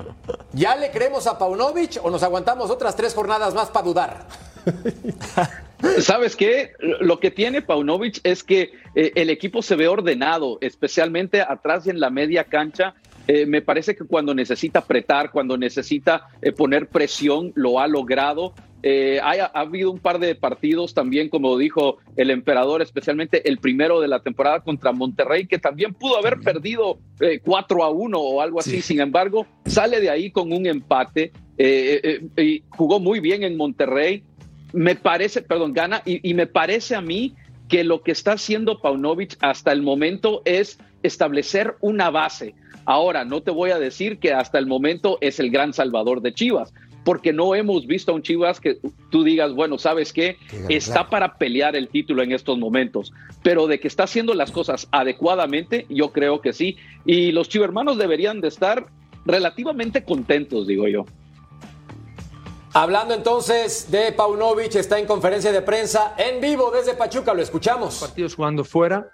[0.54, 4.28] ¿ya le creemos a Paunovic o nos aguantamos otras tres jornadas más para dudar?
[6.00, 6.74] ¿Sabes qué?
[6.80, 11.90] Lo que tiene Paunovic es que eh, el equipo se ve ordenado, especialmente atrás y
[11.90, 12.96] en la media cancha.
[13.28, 18.54] Eh, me parece que cuando necesita apretar, cuando necesita eh, poner presión, lo ha logrado.
[18.82, 23.58] Eh, ha, ha, habido un par de partidos también, como dijo el emperador, especialmente el
[23.58, 28.20] primero de la temporada contra Monterrey, que también pudo haber perdido eh, 4 a 1
[28.20, 28.78] o algo así.
[28.78, 28.82] Sí.
[28.82, 31.32] Sin embargo, sale de ahí con un empate.
[31.58, 34.24] Eh, y jugó muy bien en Monterrey.
[34.72, 37.36] Me parece, perdón, gana, y, y me parece a mí
[37.68, 42.56] que lo que está haciendo Paunovic hasta el momento es establecer una base.
[42.86, 46.34] Ahora, no te voy a decir que hasta el momento es el gran salvador de
[46.34, 50.38] Chivas, porque no hemos visto a un Chivas que tú digas, bueno, ¿sabes qué?
[50.68, 54.88] Está para pelear el título en estos momentos, pero de que está haciendo las cosas
[54.92, 56.78] adecuadamente, yo creo que sí.
[57.06, 58.88] Y los chivermanos deberían de estar
[59.26, 61.06] relativamente contentos, digo yo.
[62.74, 67.96] Hablando entonces de Paunovic, está en conferencia de prensa en vivo desde Pachuca, lo escuchamos.
[68.00, 69.10] Partidos jugando fuera,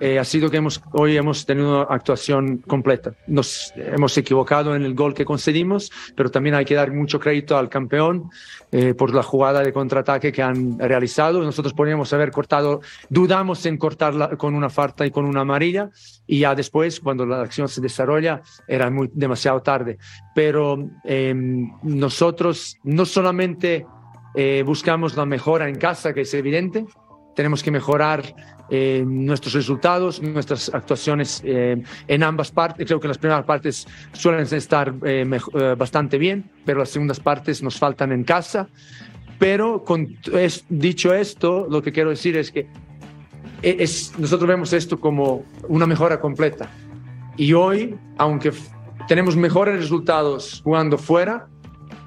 [0.00, 3.12] eh, ha sido que hemos, hoy hemos tenido una actuación completa.
[3.26, 7.56] Nos hemos equivocado en el gol que concedimos, pero también hay que dar mucho crédito
[7.56, 8.30] al campeón
[8.70, 11.42] eh, por la jugada de contraataque que han realizado.
[11.42, 15.90] Nosotros podríamos haber cortado, dudamos en cortarla con una falta y con una amarilla,
[16.26, 19.98] y ya después, cuando la acción se desarrolla, era muy, demasiado tarde.
[20.34, 21.34] Pero eh,
[21.82, 23.86] nosotros no solamente
[24.34, 26.86] eh, buscamos la mejora en casa, que es evidente,
[27.34, 28.34] tenemos que mejorar
[28.70, 32.86] eh, nuestros resultados, nuestras actuaciones eh, en ambas partes.
[32.86, 35.24] Creo que las primeras partes suelen estar eh,
[35.76, 38.68] bastante bien, pero las segundas partes nos faltan en casa.
[39.38, 39.84] Pero
[40.68, 42.66] dicho esto, lo que quiero decir es que
[43.62, 46.68] es, nosotros vemos esto como una mejora completa.
[47.36, 48.52] Y hoy, aunque
[49.06, 51.48] tenemos mejores resultados jugando fuera,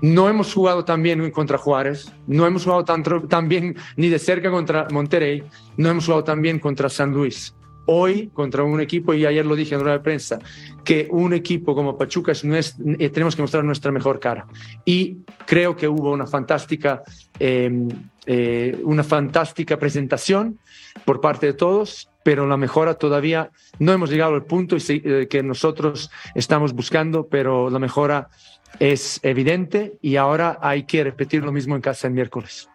[0.02, 3.50] no hemos jugado tan bien contra Juárez, no hemos jugado tan, tan,
[3.96, 5.44] ni de cerca contra Monterrey,
[5.78, 7.56] no hemos jugado tan bien contra San Luis.
[7.88, 10.40] Hoy, contra un equipo, y ayer lo dije en rueda prensa,
[10.84, 14.46] que un equipo como Pachuca es eh, tenemos que mostrar nuestra mejor cara.
[14.86, 17.02] Y creo que hubo una fantástica,
[17.40, 17.88] eh,
[18.28, 20.60] eh, una fantástica presentación
[21.06, 26.12] por parte de todos, pero la mejora todavía no hemos llegado al punto que nosotros
[26.36, 28.30] estamos buscando, pero la mejora
[28.80, 32.68] es evidente y ahora hay que repetir lo mismo en casa el miércoles.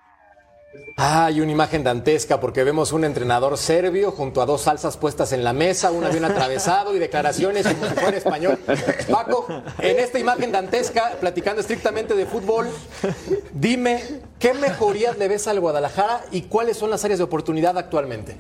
[0.99, 5.33] Ah, hay una imagen dantesca porque vemos un entrenador serbio junto a dos salsas puestas
[5.33, 8.59] en la mesa, un avión atravesado y declaraciones como si fuera español.
[9.11, 9.47] Paco,
[9.79, 12.69] en esta imagen dantesca, platicando estrictamente de fútbol,
[13.53, 14.03] dime
[14.39, 18.37] qué mejorías le ves al Guadalajara y cuáles son las áreas de oportunidad actualmente.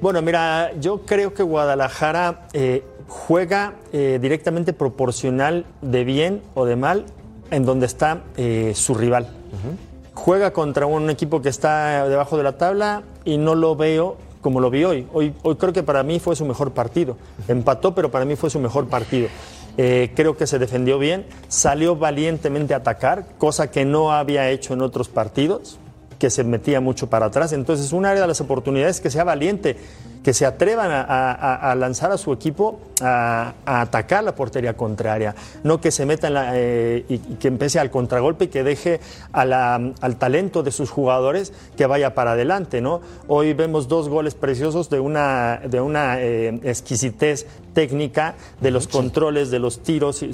[0.00, 6.76] Bueno, mira, yo creo que Guadalajara eh, juega eh, directamente proporcional de bien o de
[6.76, 7.04] mal
[7.50, 9.24] en donde está eh, su rival.
[9.24, 10.14] Uh -huh.
[10.14, 14.60] Juega contra un equipo que está debajo de la tabla y no lo veo como
[14.60, 15.06] lo vi hoy.
[15.12, 17.16] Hoy, hoy creo que para mí fue su mejor partido.
[17.48, 19.28] Empató, pero para mí fue su mejor partido.
[19.76, 24.74] Eh, creo que se defendió bien, salió valientemente a atacar, cosa que no había hecho
[24.74, 25.78] en otros partidos,
[26.18, 27.52] que se metía mucho para atrás.
[27.52, 29.76] Entonces, una de las oportunidades que sea valiente
[30.22, 34.76] que se atrevan a, a, a lanzar a su equipo a, a, atacar la portería
[34.76, 39.00] contraria, no que se metan eh, y, y, que empiece al contragolpe y que deje
[39.32, 42.80] la, al talento de sus jugadores que vaya para adelante.
[42.80, 43.00] ¿no?
[43.26, 49.50] Hoy vemos dos goles preciosos de una, de una eh, exquisitez técnica, de los controles,
[49.50, 50.24] de los tiros.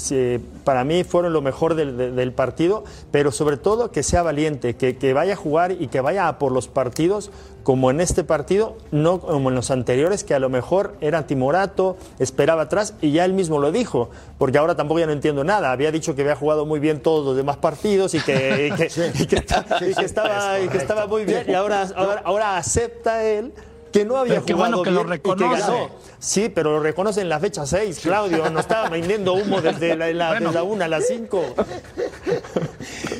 [0.64, 4.96] para mí fueron lo mejor del, del, partido, pero sobre todo que sea valiente, que,
[4.96, 7.30] que vaya a jugar y que vaya a por los partidos
[7.62, 11.96] como en este partido, no como en los anteriores, que a lo mejor era timorato,
[12.18, 15.72] esperaba atrás y ya él mismo lo dijo, porque ahora tampoco ya no entiendo nada.
[15.72, 18.90] Había dicho que había jugado muy bien todos los demás partidos y que, y que,
[18.90, 19.02] sí.
[19.14, 23.24] y que, y que estaba, y que estaba muy bien y ahora, ahora, ahora acepta
[23.24, 23.52] él
[23.92, 25.44] que no había pero qué jugado bueno que bien lo reconoce.
[25.44, 25.90] Y que ganó.
[26.18, 28.50] Sí, pero lo reconoce en la fecha 6, Claudio.
[28.50, 30.48] No estaba vendiendo humo desde la, la, bueno.
[30.48, 31.54] de la 1 a la 5.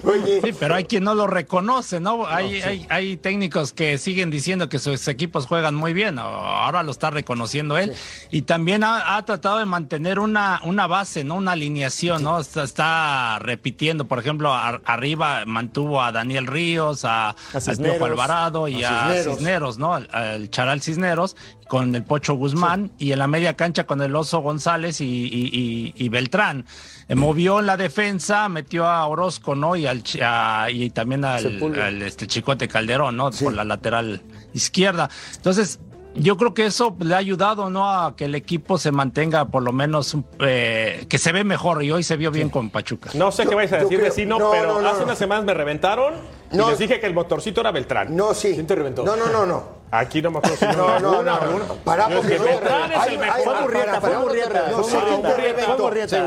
[0.08, 0.40] Oye.
[0.42, 2.26] Sí, pero hay quien no lo reconoce, ¿no?
[2.26, 2.62] Hay, no, sí.
[2.62, 6.18] hay, hay, técnicos que siguen diciendo que sus equipos juegan muy bien.
[6.18, 7.94] Ahora lo está reconociendo él.
[7.94, 8.38] Sí.
[8.38, 11.34] Y también ha, ha, tratado de mantener una, una base, ¿no?
[11.34, 12.40] Una alineación, ¿no?
[12.40, 18.84] Está, está repitiendo, por ejemplo, a, arriba mantuvo a Daniel Ríos, a, a Alvarado y
[18.84, 19.94] a Cisneros, Cisneros ¿no?
[19.94, 21.36] Al, al Charal Cisneros
[21.68, 23.07] con el Pocho Guzmán sí.
[23.07, 26.64] y en la media cancha con el Oso González y, y, y, y Beltrán.
[27.09, 29.76] Eh, movió la defensa, metió a Orozco, ¿no?
[29.76, 33.31] Y, al, a, y también al, al, este Chicote Calderón, ¿no?
[33.31, 33.44] Sí.
[33.44, 35.09] Por la lateral izquierda.
[35.37, 35.78] Entonces,
[36.14, 39.62] yo creo que eso le ha ayudado no a que el equipo se mantenga por
[39.62, 42.52] lo menos eh, que se ve mejor y hoy se vio bien sí.
[42.52, 43.11] con Pachuca.
[43.14, 45.54] No sé qué vais a decir vecino, no, pero no, no, hace unas semanas me
[45.54, 46.14] reventaron
[46.50, 48.14] y les dije que el motorcito era Beltrán.
[48.16, 48.54] No, sí.
[48.54, 49.04] ¿Quién te reventó?
[49.04, 49.78] No, no, no, no.
[49.90, 51.74] Aquí no me acuerdo si No, no, no, no.
[51.84, 53.42] Pará, porque no- Beltrán es el mejor.
[53.42, 54.68] fue Murrieta, fue Murrieta.
[54.70, 55.28] No, Sí, sí, Murrieta.
[55.28, 55.64] Murrieta.
[55.64, 56.24] Fue Murrieta.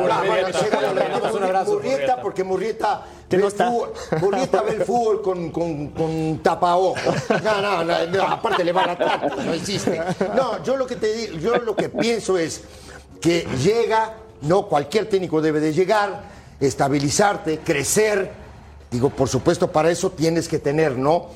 [1.23, 2.21] Bueno, Murrieta.
[2.21, 3.67] porque Murrieta Que ve no el está.
[3.69, 6.97] fútbol, Murrieta ve el fútbol con, con, con tapaojos.
[7.43, 10.01] No, no, no, no, aparte le van a tanto, no existe.
[10.35, 12.63] No, yo lo que te digo, yo lo que pienso es
[13.21, 16.21] que llega, no cualquier técnico debe de llegar,
[16.59, 18.40] estabilizarte, crecer.
[18.91, 21.27] Digo, por supuesto, para eso tienes que tener, ¿no?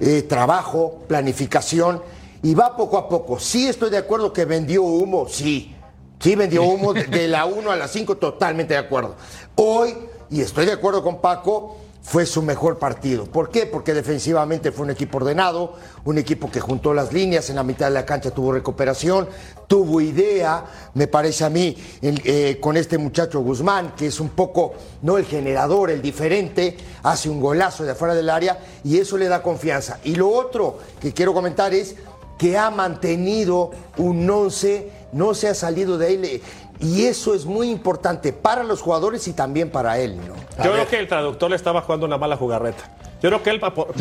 [0.00, 2.02] Eh, trabajo, planificación,
[2.42, 3.38] y va poco a poco.
[3.38, 5.76] Sí estoy de acuerdo que vendió humo, sí.
[6.18, 9.14] Sí vendió humo de, de la 1 a la 5, totalmente de acuerdo.
[9.56, 9.94] Hoy,
[10.30, 13.24] y estoy de acuerdo con Paco, fue su mejor partido.
[13.26, 13.64] ¿Por qué?
[13.64, 17.86] Porque defensivamente fue un equipo ordenado, un equipo que juntó las líneas, en la mitad
[17.86, 19.28] de la cancha tuvo recuperación,
[19.68, 24.74] tuvo idea, me parece a mí, eh, con este muchacho Guzmán, que es un poco,
[25.00, 29.28] no el generador, el diferente, hace un golazo de afuera del área y eso le
[29.28, 30.00] da confianza.
[30.02, 31.94] Y lo otro que quiero comentar es
[32.36, 36.42] que ha mantenido un once, no se ha salido de él.
[36.82, 40.34] Y eso es muy importante para los jugadores y también para él, ¿no?
[40.64, 42.90] Yo creo que el traductor le estaba jugando una mala jugarreta.
[43.22, 43.60] Yo creo que él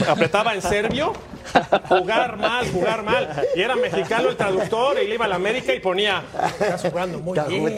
[0.10, 1.14] apretaba en serbio,
[1.88, 3.46] jugar mal, jugar mal.
[3.56, 6.24] Y era mexicano el traductor y le iba a la América y ponía,
[6.60, 7.78] estás jugando muy bien.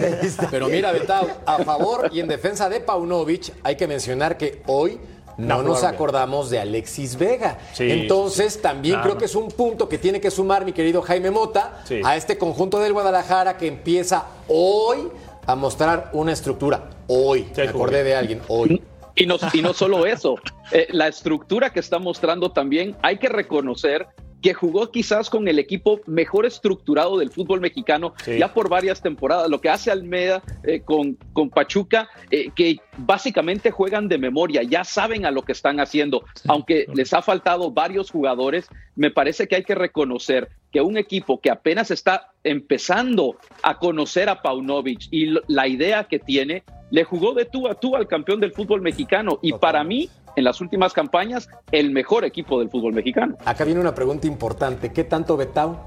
[0.50, 5.02] Pero mira, Betao, a favor y en defensa de Paunovic, hay que mencionar que hoy
[5.38, 7.58] no, No nos acordamos de Alexis Vega.
[7.74, 9.10] Sí, Entonces, también claro.
[9.10, 12.02] creo que es un punto que tiene que sumar mi querido Jaime Mota Sí.
[12.04, 15.10] a este conjunto del Guadalajara que empieza hoy
[15.46, 16.90] a mostrar una estructura.
[17.08, 17.48] Hoy.
[17.54, 18.42] Sí, Me acordé de alguien.
[18.48, 18.82] Hoy.
[19.16, 20.36] Y no, y no solo eso,
[20.72, 24.08] eh, la estructura que está mostrando también, hay que reconocer
[24.44, 28.38] que jugó quizás con el equipo mejor estructurado del fútbol mexicano Sí.
[28.38, 29.50] ya por varias temporadas.
[29.50, 34.84] Lo que hace Almeida eh, con, con Pachuca, eh, que básicamente juegan de memoria, ya
[34.84, 36.26] saben a lo que están haciendo.
[36.48, 41.40] Aunque les ha faltado varios jugadores, me parece que hay que reconocer que un equipo
[41.40, 47.34] que apenas está empezando a conocer a Paunovic y la idea que tiene, le jugó
[47.34, 49.40] de tú a tú al campeón del fútbol mexicano.
[49.42, 53.36] Y para mí, en las últimas campañas, el mejor equipo del fútbol mexicano.
[53.46, 54.92] Acá viene una pregunta importante.
[54.92, 55.86] ¿Qué tanto Betao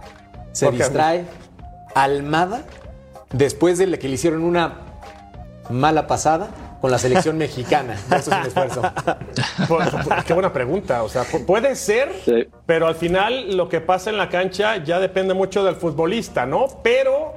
[0.52, 0.82] se ¿Por qué?
[0.84, 1.24] distrae
[1.94, 2.62] Almada
[3.32, 4.74] después de que le hicieron una
[5.70, 6.48] mala pasada
[6.80, 7.94] con la selección mexicana?
[7.94, 8.82] Eso es un esfuerzo.
[9.68, 9.88] Pues,
[10.26, 11.02] qué buena pregunta.
[11.02, 12.46] O sea, pu- puede ser, Sí.
[12.66, 16.66] pero al final lo que pasa en la cancha ya depende mucho del futbolista, ¿no?
[16.84, 17.34] Pero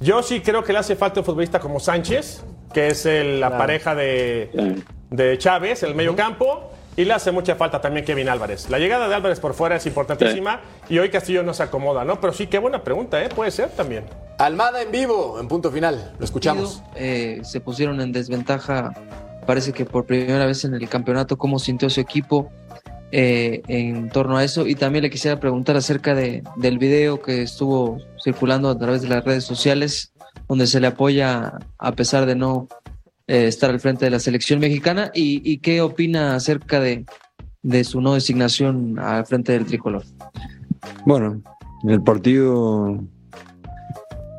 [0.00, 3.56] yo sí creo que le hace falta un futbolista como Sánchez, que es el- la
[3.58, 6.70] pareja de, de Chávez, el medio campo.
[6.94, 8.68] Y le hace mucha falta también Kevin Álvarez.
[8.68, 12.20] La llegada de Álvarez por fuera es importantísima y hoy Castillo no se acomoda, ¿no?
[12.20, 13.30] Pero sí, qué buena pregunta, ¿eh?
[13.34, 14.04] Puede ser también.
[14.38, 16.12] Almada en vivo, en punto final.
[16.18, 16.82] Lo escuchamos.
[16.94, 18.92] eh, se pusieron en desventaja,
[19.46, 22.50] parece que por primera vez en el campeonato, cómo sintió su equipo
[23.10, 24.66] eh, en torno a eso.
[24.66, 29.08] Y también le quisiera preguntar acerca de, del video que estuvo circulando a través de
[29.08, 30.11] las redes sociales,
[30.52, 32.68] donde se le apoya a pesar de no
[33.26, 35.10] eh, estar al frente de la selección mexicana.
[35.14, 37.06] ¿Y, y qué opina acerca de,
[37.84, 40.02] su no designación al frente del tricolor?
[41.06, 41.40] Bueno,
[41.88, 43.02] el partido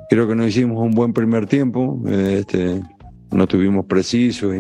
[0.08, 2.80] creo que no hicimos un buen primer tiempo, eh, este,
[3.32, 4.54] no estuvimos precisos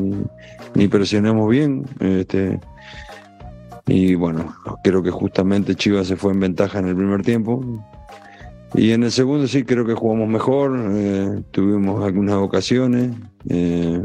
[0.73, 1.85] ni presionamos bien.
[1.99, 2.59] Este,
[3.85, 7.63] y bueno, creo que justamente Chivas se fue en ventaja en el primer tiempo.
[8.75, 13.11] Y en el segundo sí creo que jugamos mejor, eh, tuvimos algunas ocasiones,
[13.49, 14.01] eh,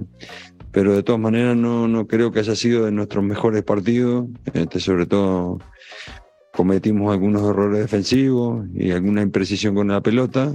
[0.73, 4.79] pero de todas maneras no, no creo que haya sido de nuestros mejores partidos, este,
[4.79, 5.59] sobre todo
[6.53, 10.53] cometimos algunos errores defensivos y alguna imprecisión con la pelota.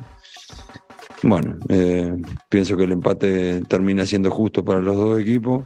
[1.24, 2.14] Bueno, eh,
[2.50, 5.66] pienso que el empate termina siendo justo para los dos equipos.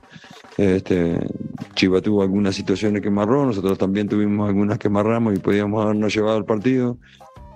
[0.56, 1.20] Este,
[1.74, 6.14] Chiva tuvo algunas situaciones que marró, nosotros también tuvimos algunas que marramos y podíamos habernos
[6.16, 6.98] llevado el partido.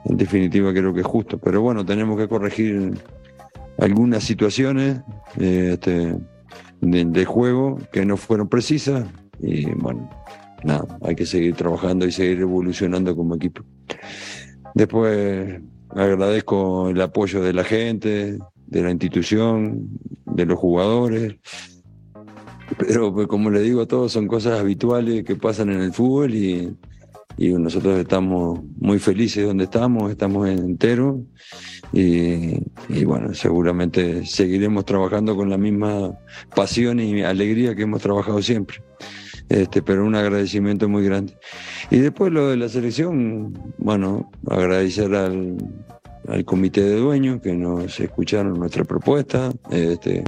[0.05, 2.93] En definitiva creo que es justo, pero bueno, tenemos que corregir
[3.77, 5.01] algunas situaciones
[5.39, 6.17] eh, este,
[6.81, 9.07] de, de juego que no fueron precisas
[9.39, 10.09] y bueno,
[10.63, 13.63] nada, hay que seguir trabajando y seguir evolucionando como equipo.
[14.73, 18.37] Después agradezco el apoyo de la gente,
[18.67, 19.89] de la institución,
[20.25, 21.35] de los jugadores.
[22.77, 26.33] Pero pues, como le digo a todos, son cosas habituales que pasan en el fútbol
[26.33, 26.73] y,
[27.37, 31.17] y nosotros estamos muy felices donde estamos, estamos enteros
[31.93, 36.13] y, bueno, seguramente seguiremos trabajando con la misma
[36.55, 38.81] pasión y alegría que hemos trabajado siempre.
[39.49, 41.33] Este, pero un agradecimiento muy grande.
[41.89, 45.57] Y después lo de la selección, bueno, agradecer al,
[46.29, 50.23] al comité de dueños que nos escucharon nuestra propuesta, este,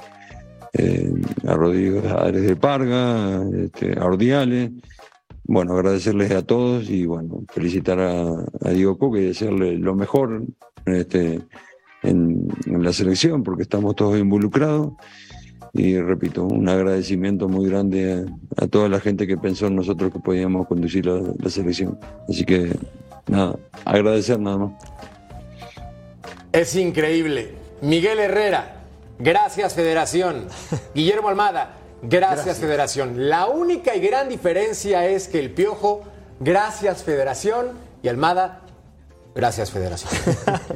[0.73, 1.13] eh,
[1.47, 4.71] a Rodrigo Ares de Parga, este, a Ordiales,
[5.45, 8.23] bueno, agradecerles a todos y bueno, felicitar a,
[8.61, 10.43] a Diego Coca y desearle lo mejor
[10.85, 11.41] este,
[12.01, 14.93] en, en la selección porque estamos todos involucrados.
[15.75, 18.25] Y repito, un agradecimiento muy grande
[18.57, 21.99] a, a toda la gente que pensó en nosotros que podíamos conducir la, la selección.
[22.29, 22.71] Así que
[23.27, 24.71] nada, agradecer nada más.
[26.51, 27.55] Es increíble.
[27.81, 28.83] Miguel Herrera,
[29.17, 30.45] gracias Federación.
[30.95, 32.58] Guillermo Almada, gracias, Gracias.
[32.60, 33.30] Federación.
[33.30, 36.04] La única y gran diferencia es que el Piojo,
[36.39, 37.72] gracias Federación,
[38.04, 38.60] y Almada,
[39.34, 40.12] gracias Federación.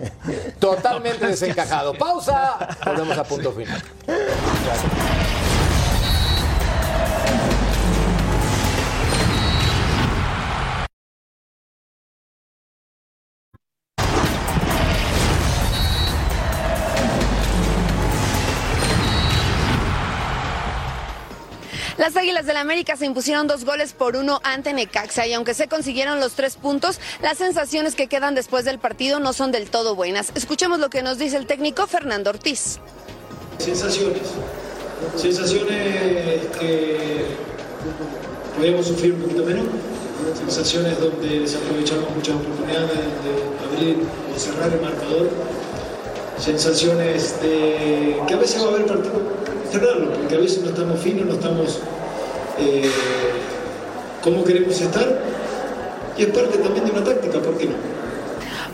[0.59, 1.93] Totalmente desencajado.
[1.93, 2.57] Pausa.
[2.85, 3.83] Volvemos a punto final.
[22.07, 25.67] Las Águilas del América se impusieron dos goles por uno ante Necaxa y aunque se
[25.67, 29.93] consiguieron los tres puntos, las sensaciones que quedan después del partido no son del todo
[29.93, 30.31] buenas.
[30.33, 32.79] Escuchemos lo que nos dice el técnico Fernando Ortiz.
[33.57, 34.21] Sensaciones.
[35.17, 37.25] Sensaciones que
[38.55, 39.65] podíamos sufrir un poquito menos.
[40.39, 43.97] Sensaciones donde desaprovechamos muchas oportunidades de abrir
[44.33, 45.29] o cerrar el marcador.
[46.39, 49.21] Sensaciones que a veces va a haber partido
[49.69, 51.81] cerrarlo, porque a veces no estamos finos, no estamos
[52.59, 52.89] eh,
[54.23, 55.05] como queremos estar.
[56.17, 57.75] Y es parte también de una táctica, ¿por qué no?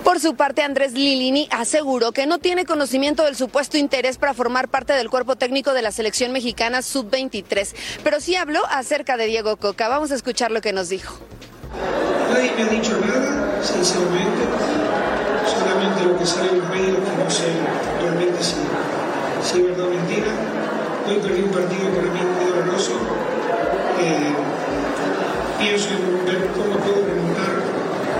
[0.03, 4.67] Por su parte, Andrés Lilini aseguró que no tiene conocimiento del supuesto interés para formar
[4.67, 7.73] parte del cuerpo técnico de la selección mexicana sub-23,
[8.03, 9.87] pero sí habló acerca de Diego Coca.
[9.87, 11.15] Vamos a escuchar lo que nos dijo.
[12.33, 14.43] Nadie me ha dicho nada, sinceramente.
[15.47, 17.45] Solamente lo que sale en los medios, que no sé
[18.01, 18.55] realmente si,
[19.41, 20.27] si es verdad o mentira.
[21.07, 22.91] Hoy perdí un partido para mí muy doloroso.
[24.03, 24.35] Eh,
[25.59, 26.03] pienso en
[26.51, 27.55] cómo puedo remontar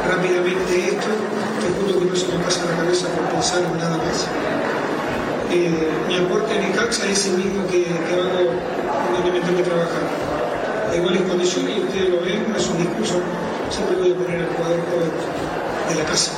[0.07, 1.11] rápidamente esto.
[1.59, 4.27] Te juro que no se me pasa la cabeza por pensar en nada más.
[5.51, 8.49] Eh, mi aporte en Icaxa es el mismo que, que hago
[9.11, 10.03] cuando me tengo que trabajar
[10.89, 13.21] a iguales condiciones y ustedes lo ven, es un discurso,
[13.69, 14.79] siempre voy a poner al jugador
[15.89, 16.31] de la casa.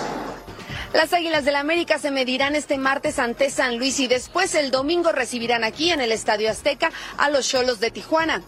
[0.93, 5.11] Las Águilas del América se medirán este martes ante San Luis y después el domingo
[5.11, 8.41] recibirán aquí en el Estadio Azteca a los Cholos de Tijuana.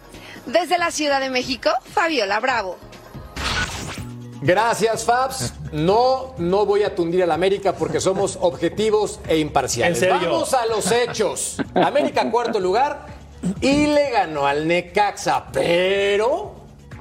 [0.47, 2.77] Desde la Ciudad de México, Fabiola Bravo.
[4.41, 5.53] Gracias, Fabs.
[5.73, 10.01] No, no voy a tundir al América porque somos objetivos e imparciales.
[10.01, 10.29] ¿En serio?
[10.31, 11.57] Vamos a los hechos.
[11.75, 13.05] América cuarto lugar
[13.59, 16.55] y le ganó al Necaxa, pero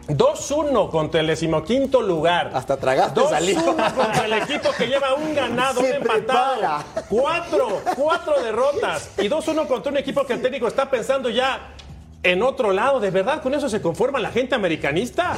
[0.08, 2.50] 2-1 contra el decimoquinto lugar.
[2.54, 3.62] hasta tragaste 2-1 saliva.
[3.94, 6.54] contra el equipo que lleva un ganado, un Se empatado.
[6.58, 6.84] prepara.
[7.08, 9.10] Cuatro, cuatro derrotas.
[9.18, 11.72] Y 2-1 contra un equipo que el técnico está pensando ya
[12.32, 13.00] en otro lado.
[13.00, 15.36] ¿De verdad con eso se conforma la gente americanista?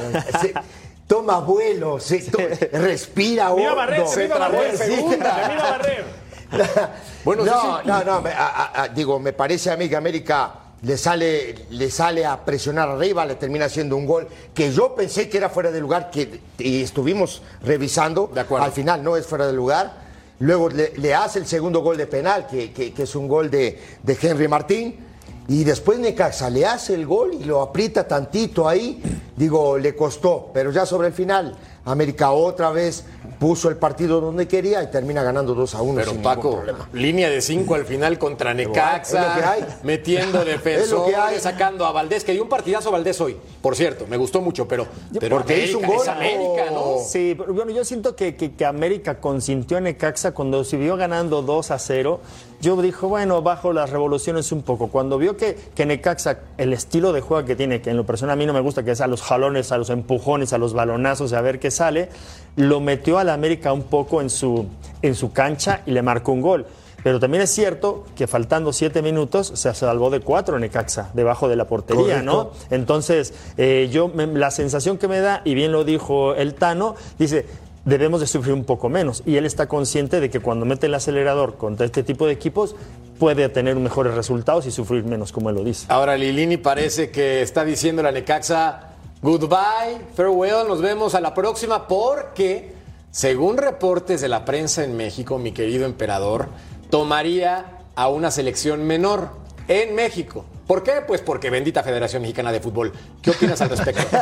[1.07, 2.37] Toma vuelo, se to-
[2.73, 3.75] respira hondo.
[3.75, 4.77] barrer, se me iba a barrer.
[4.77, 6.05] Segunda, me iba a barrer.
[7.23, 7.87] Bueno, sí, no, sí.
[7.87, 11.53] no, no, me- a- a- a- digo, me parece a mí que América le sale,
[11.71, 15.49] le sale a presionar arriba, le termina haciendo un gol que yo pensé que era
[15.49, 18.65] fuera de lugar, que y estuvimos revisando, De acuerdo.
[18.65, 19.93] al final no es fuera de lugar.
[20.39, 23.49] Luego le, le hace el segundo gol de penal, que, que- que es un gol
[23.51, 25.05] de, de Henry Martín.
[25.49, 29.01] Y después Necaxa le hace el gol y lo aprieta tantito ahí.
[29.35, 31.57] Digo, le costó, pero ya sobre el final,
[31.91, 33.05] América otra vez
[33.39, 35.95] puso el partido donde quería y termina ganando 2 a 1.
[35.99, 36.61] Pero sin Paco,
[36.93, 39.65] línea de 5 al final contra Es Necaxa, lo que hay.
[39.83, 41.39] metiendo Es lo defensores, que hay.
[41.39, 44.67] sacando a Valdés, que dio un partidazo a Valdés hoy, por cierto, me gustó mucho,
[44.67, 44.87] pero,
[45.19, 46.95] pero Porque América hizo un gol, es América, ¿no?
[47.07, 50.97] Sí, pero bueno, yo siento que, que- que América consintió a Necaxa cuando se vio
[50.97, 52.19] ganando 2 a 0.
[52.61, 54.89] Yo dijo, bueno, bajo las revoluciones un poco.
[54.89, 58.33] Cuando vio que, que Necaxa, el estilo de juego que tiene, que en lo personal
[58.33, 60.73] a mí no me gusta, que es a los jalones, a los empujones, a los
[60.73, 62.09] balonazos, a ver qué sale,
[62.55, 64.65] lo metió a la América un poco en su,
[65.01, 66.65] en su cancha y le marcó un gol.
[67.01, 71.55] Pero también es cierto que faltando siete minutos se salvó de cuatro Necaxa, debajo de
[71.55, 72.51] la portería, ¿no?
[72.69, 76.95] Entonces, eh, yo me- la sensación que me da, y bien lo dijo el Tano,
[77.17, 77.45] dice,
[77.85, 79.23] debemos de sufrir un poco menos.
[79.25, 82.75] Y él está consciente de que cuando mete el acelerador contra este tipo de equipos,
[83.17, 85.85] puede tener mejores resultados y sufrir menos, como él lo dice.
[85.87, 88.88] Ahora Lilini parece que está diciendo a Necaxa,
[89.21, 92.73] goodbye, farewell, nos vemos a la próxima, porque
[93.11, 96.49] según reportes de la prensa en México, mi querido emperador,
[96.89, 99.29] tomaría a una selección menor
[99.67, 100.45] en México.
[100.69, 101.01] ¿Por qué?
[101.07, 102.93] Pues porque bendita Federación Mexicana de Fútbol.
[103.23, 104.03] ¿Qué opinas al respecto?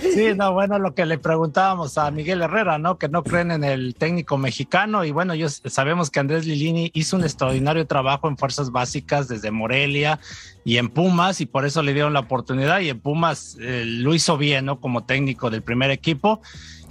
[0.00, 2.98] Sí, no, bueno, lo que le preguntábamos a Miguel Herrera, ¿no?
[2.98, 7.16] Que no creen en el técnico mexicano y bueno, ellos sabemos que Andrés Lilini hizo
[7.16, 10.18] un extraordinario trabajo en fuerzas básicas desde Morelia
[10.64, 14.14] y en Pumas y por eso le dieron la oportunidad y en Pumas eh, lo
[14.14, 14.80] hizo bien, ¿no?
[14.80, 16.40] Como técnico del primer equipo.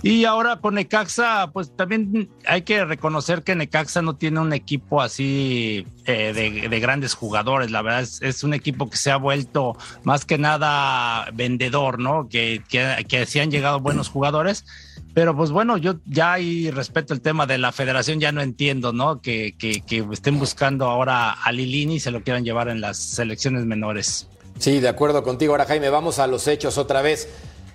[0.02, 5.02] Y ahora con Necaxa, pues también hay que reconocer que Necaxa no tiene un equipo
[5.02, 7.70] así eh, de, de, grandes jugadores.
[7.70, 12.30] La verdad es, es, un equipo que se ha vuelto más que nada vendedor, ¿no?
[12.30, 14.66] Que, que, que sí han llegado buenos jugadores.
[15.14, 18.94] Pero pues bueno, yo ya ahí respeto el tema de la federación, ya no entiendo,
[18.94, 19.22] ¿no?
[19.22, 22.98] Que, que, que estén buscando ahora a Lilini y se lo quieran llevar en las
[22.98, 24.30] selecciones menores.
[24.60, 25.54] Sí, de acuerdo contigo.
[25.54, 27.28] Ahora, Jaime, vamos a los hechos otra vez.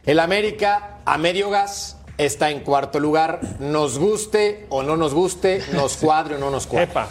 [0.07, 3.41] El América a medio gas está en cuarto lugar.
[3.61, 6.91] Nos guste o no nos guste, nos cuadre o no nos cuadre.
[6.91, 7.09] Epa.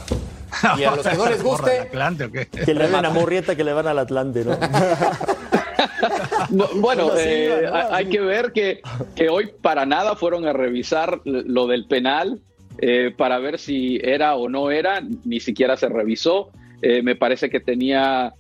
[0.78, 1.90] Y a los que no les guste,
[2.66, 4.58] que le van a Murrieta, que le van al Atlante, ¿no?
[6.50, 8.82] No, bueno, eh, hay que ver que,
[9.16, 12.42] que, hoy para nada fueron a revisar lo del penal
[12.80, 16.52] eh, para ver si era o no era, ni siquiera se revisó.
[16.82, 18.34] Eh, me parece que tenía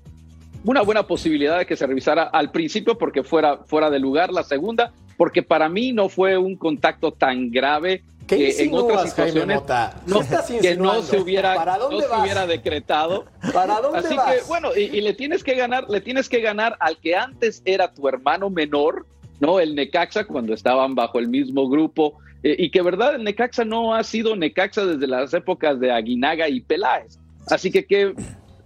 [0.63, 4.43] una buena posibilidad de que se revisara al principio porque fuera fuera de lugar, la
[4.43, 9.61] segunda, porque para mí no fue un contacto tan grave que en otras situaciones
[10.05, 10.21] no,
[10.61, 13.25] que no se hubiera ¿Para dónde no se hubiera decretado.
[13.53, 14.33] ¿Para dónde así vas?
[14.33, 17.61] que bueno y, y, le tienes que ganar le tienes que ganar al que antes
[17.65, 19.05] era tu hermano menor
[19.43, 22.17] no el Necaxa cuando estaban bajo el mismo grupo.
[22.43, 26.47] Eh, y que verdad el Necaxa no ha sido Necaxa desde las épocas de Aguinaga
[26.47, 27.19] y Peláez.
[27.47, 28.13] Así que qué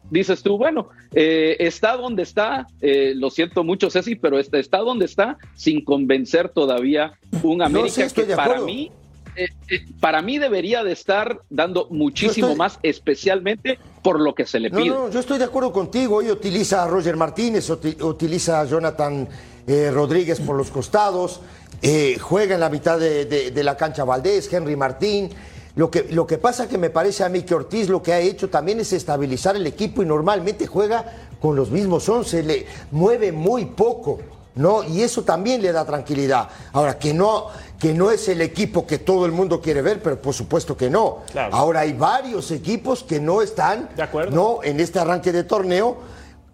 [0.10, 4.80] dices tú, bueno, eh, está donde está, eh, lo siento mucho Ceci, pero está, está
[4.80, 8.92] donde está sin convencer todavía un América no, sí, que para mí
[9.38, 12.58] eh, eh, para mí debería de estar dando muchísimo estoy...
[12.58, 14.90] más, especialmente por lo que se le no, pide.
[14.90, 16.16] No, yo estoy de acuerdo contigo.
[16.16, 19.28] Hoy utiliza a Roger Martínez, utiliza a Jonathan
[19.68, 21.42] eh, Rodríguez por los costados,
[21.84, 25.30] eh, juega en la mitad de, de, de, la cancha Valdés, Henry Martín.
[25.78, 28.20] Lo que, lo que pasa que me parece a mí que Ortiz lo que ha
[28.20, 31.06] hecho también es estabilizar el equipo y normalmente juega
[31.40, 34.18] con los mismos 11, le mueve muy poco.
[34.56, 34.84] ¿no?
[34.84, 36.50] Y eso también le da tranquilidad.
[36.74, 37.50] Ahora, que no,
[37.80, 40.90] que no es el equipo que todo el mundo quiere ver, pero por supuesto que
[40.90, 41.20] no.
[41.32, 41.56] Claro.
[41.56, 44.36] Ahora hay varios equipos que no están, De acuerdo.
[44.36, 44.64] ¿no?
[44.64, 45.98] En este arranque de torneo,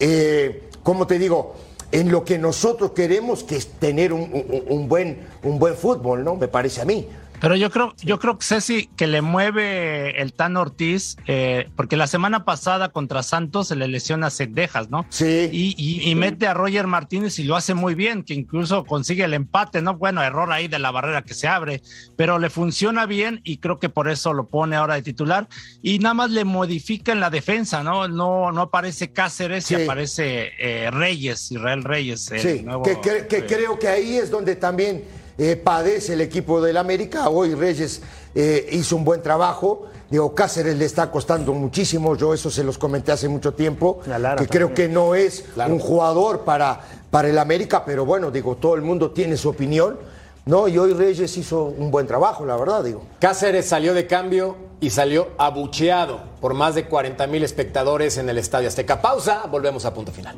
[0.01, 1.53] eh, como te digo,
[1.93, 6.25] en lo que nosotros queremos, que es tener un, un, un, buen, un buen fútbol,
[6.25, 6.35] ¿no?
[6.35, 7.07] Me parece a mí.
[7.43, 11.97] Pero yo creo, yo creo que Ceci, que le mueve el Tan Ortiz, eh, porque
[11.97, 15.05] la semana pasada contra Santos se le lesiona a Cendejas, ¿no?
[15.09, 15.49] Sí.
[15.51, 19.25] Y, y, y, mete a Roger Martínez y lo hace muy bien, que incluso consigue
[19.25, 19.97] el empate, ¿no?
[19.97, 21.81] Bueno, error ahí de la barrera que se abre,
[22.15, 25.49] pero le funciona bien y creo que por eso lo pone ahora de titular.
[25.81, 28.07] Y nada más le modifica en la defensa, ¿no?
[28.07, 29.75] No, no aparece Cáceres Sí.
[29.77, 32.31] y aparece eh, Reyes, Israel Reyes.
[32.31, 35.03] el Sí, nuevo- que, que- que eh, creo que ahí es donde también
[35.37, 37.29] eh, padece el equipo del América.
[37.29, 38.01] Hoy Reyes
[38.35, 39.87] eh, hizo un buen trabajo.
[40.09, 42.15] Digo, Cáceres le está costando muchísimo.
[42.15, 44.01] Yo eso se los comenté hace mucho tiempo.
[44.05, 48.55] Lara que creo que no es un jugador para, para el América, pero bueno, digo,
[48.57, 49.97] todo el mundo tiene su opinión.
[50.45, 50.67] ¿no?
[50.67, 53.03] Y hoy Reyes hizo un buen trabajo, la verdad, digo.
[53.19, 58.37] Cáceres salió de cambio y salió abucheado por más de 40 mil espectadores en el
[58.37, 59.01] Estadio Azteca.
[59.01, 60.35] Pausa, volvemos a punto final.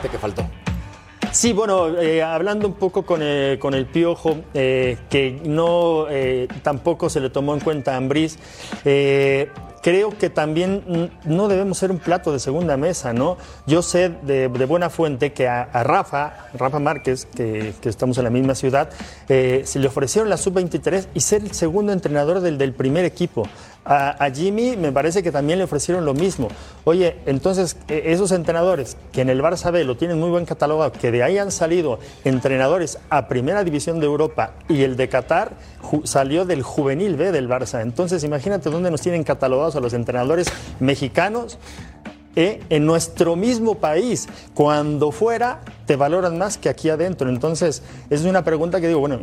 [0.00, 0.44] Que faltó.
[1.32, 6.06] Sí, bueno, eh, hablando un poco con, eh, con el Piojo, eh, que no
[6.62, 8.38] tampoco se le tomó en cuenta a Ambriz,
[8.84, 13.38] creo que también no debemos ser un plato de segunda mesa, ¿no?
[13.66, 18.30] Yo sé de, buena fuente que a, Rafa, Rafa Márquez, que, que estamos en la
[18.30, 18.90] misma ciudad,
[19.26, 23.48] se le ofrecieron la sub-23 y ser el segundo entrenador del, del primer equipo.
[23.84, 26.48] A, Jimmy me parece que también le ofrecieron lo mismo.
[26.84, 30.92] Oye, entonces eh, esos entrenadores que en el Barça B lo tienen muy buen catalogado,
[30.92, 35.54] que de ahí han salido entrenadores a primera división de Europa y el de Qatar
[36.04, 37.82] salió del juvenil B del Barça.
[37.82, 40.46] Entonces imagínate dónde nos tienen catalogados a los entrenadores
[40.78, 41.58] mexicanos.
[42.34, 47.28] eh, en nuestro mismo país, cuando fuera te valoran más que aquí adentro.
[47.28, 49.18] Entonces, es una pregunta que digo, bueno,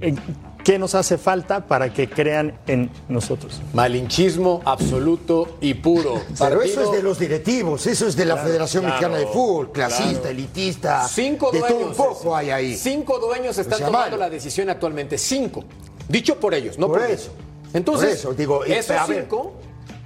[0.00, 0.20] ¿en-
[0.68, 3.62] ¿qué nos hace falta para que crean en nosotros?
[3.72, 6.20] Malinchismo absoluto y puro.
[6.38, 9.26] Pero eso es de los directivos, eso es de la Claro, Federación claro, Mexicana de
[9.32, 10.28] Fútbol, clasista, claro.
[10.28, 11.88] elitista, Cinco de todo dueños.
[11.88, 12.76] un poco hay ahí.
[12.76, 14.20] Cinco dueños están sea, tomando mal.
[14.20, 15.16] la decisión actualmente.
[15.16, 15.64] Cinco.
[16.06, 17.30] Dicho por ellos, no Por por, eso.
[17.72, 19.22] Entonces, Por eso, digo, esos a ver.
[19.22, 19.54] cinco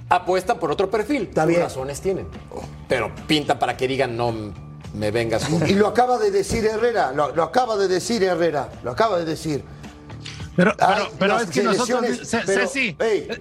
[0.07, 1.23] apuestan por otro perfil.
[1.23, 1.59] Está bien.
[1.59, 2.27] razones tienen.
[2.87, 4.33] pero pinta para que digan no
[4.93, 5.67] me vengas con.
[5.69, 9.25] Y lo acaba de decir Herrera, lo, lo acaba de decir Herrera, lo acaba de
[9.25, 9.82] decir.
[10.55, 12.01] Pero, Ay, pero, pero es que nosotros,
[12.45, 12.95] pero, Ceci,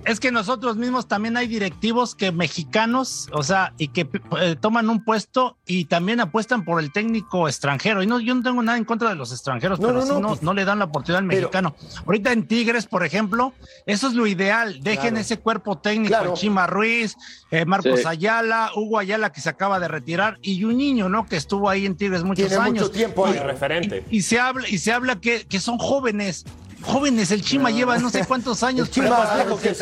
[0.04, 4.08] es que nosotros mismos también hay directivos que mexicanos, o sea, y que
[4.40, 8.02] eh, toman un puesto y también apuestan por el técnico extranjero.
[8.02, 10.12] Y no, yo no tengo nada en contra de los extranjeros, No, pero no, sí
[10.12, 11.74] no, no, pues- no le dan la oportunidad al mexicano.
[12.06, 13.52] Ahorita en Tigres, por ejemplo,
[13.86, 14.80] eso es lo ideal.
[14.82, 15.16] Dejen Claro.
[15.18, 16.34] ese cuerpo técnico, Claro.
[16.34, 17.16] Chima Ruiz,
[17.50, 18.06] eh, Marcos Sí.
[18.06, 21.26] Ayala, Hugo Ayala que se acaba de retirar y un niño, ¿no?
[21.26, 22.84] Que estuvo ahí en Tigres muchos Tiene años.
[22.84, 23.38] mucho tiempo ahí.
[23.38, 24.04] Referente.
[24.10, 26.44] Y se habla, y se habla que, que son jóvenes.
[26.82, 28.88] Jóvenes, el Chima lleva no sé cuántos años.
[28.88, 29.28] El Chima,
[29.60, 29.68] que.
[29.70, 29.76] El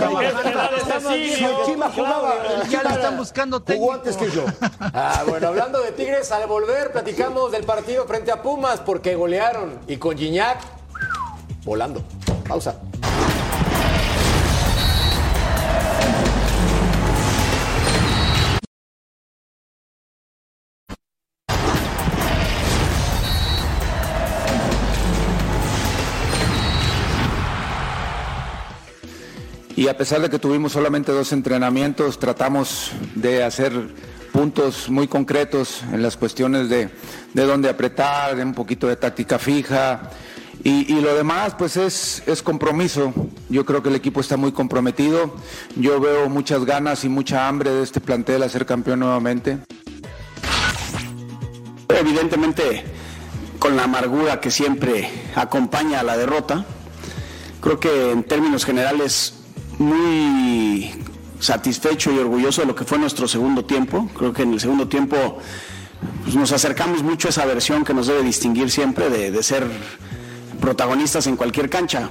[1.66, 2.34] Chima jugaba.
[2.62, 3.92] el Ya Chima le están buscando Jugó técnico.
[3.92, 4.44] antes que yo.
[4.80, 9.78] Ah, bueno, hablando de Tigres, al volver platicamos del partido frente a Pumas porque golearon
[9.86, 10.58] y con Gignac
[11.64, 12.02] volando.
[12.48, 12.76] Pausa.
[29.80, 33.72] Y a pesar de que tuvimos solamente dos entrenamientos, tratamos de hacer
[34.30, 36.90] puntos muy concretos en las cuestiones de,
[37.32, 40.10] de dónde apretar, de un poquito de táctica fija.
[40.62, 43.14] Y, y lo demás, pues es, es compromiso.
[43.48, 45.34] Yo creo que el equipo está muy comprometido.
[45.76, 49.60] Yo veo muchas ganas y mucha hambre de este plantel a ser campeón nuevamente.
[51.88, 52.84] Evidentemente,
[53.58, 56.66] con la amargura que siempre acompaña a la derrota,
[57.62, 59.39] creo que en términos generales
[59.80, 60.92] muy
[61.40, 64.08] satisfecho y orgulloso de lo que fue nuestro segundo tiempo.
[64.16, 65.38] Creo que en el segundo tiempo
[66.22, 69.66] pues, nos acercamos mucho a esa versión que nos debe distinguir siempre de, de ser
[70.60, 72.10] protagonistas en cualquier cancha.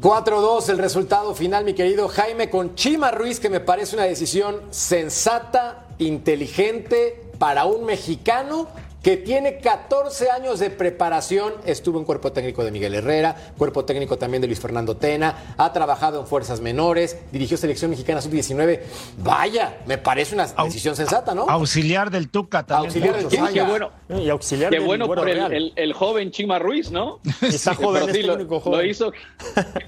[0.00, 4.60] 4-2 el resultado final, mi querido Jaime, con Chima Ruiz, que me parece una decisión
[4.70, 8.68] sensata, inteligente para un mexicano
[9.02, 14.16] que tiene 14 años de preparación, estuvo en cuerpo técnico de Miguel Herrera, cuerpo técnico
[14.16, 18.80] también de Luis Fernando Tena, ha trabajado en fuerzas menores, dirigió selección mexicana sub-19.
[19.18, 21.42] Vaya, me parece una decisión sensata, ¿no?
[21.48, 22.90] Auxiliar del Tuca también.
[22.90, 23.52] Auxiliar del Tuca.
[23.52, 25.52] qué bueno, Y auxiliar qué del bueno por el, Real.
[25.52, 27.18] el- el joven Chima Ruiz, ¿no?
[27.42, 28.78] Está joven, Pero sí, es lo, técnico joven.
[28.78, 29.12] lo hizo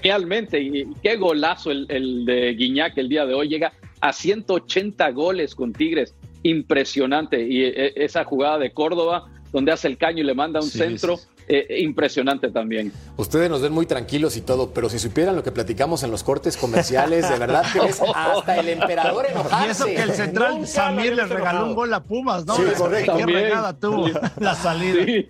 [0.01, 0.59] genialmente.
[0.59, 3.47] Y qué golazo el, el de Guiñac el día de hoy.
[3.47, 6.13] Llega a 180 goles con Tigres.
[6.49, 7.41] Impresionante.
[7.47, 10.77] Y eh, esa jugada de Córdoba, donde hace el caño y le manda un Sí,
[10.77, 12.91] centro, sí, eh, impresionante también.
[13.17, 16.23] Ustedes nos ven muy tranquilos y todo, pero si supieran lo que platicamos en los
[16.23, 19.67] cortes comerciales, de verdad que es hasta el emperador enojarse.
[19.67, 21.65] Y eso que el central Samir habíamos le regaló enojado.
[21.69, 22.55] un gol a Pumas, ¿no?
[22.55, 23.17] Sí, Qué correcto.
[23.17, 23.39] También.
[23.39, 24.07] regada tuvo
[24.39, 25.05] la salida.
[25.05, 25.29] Sí.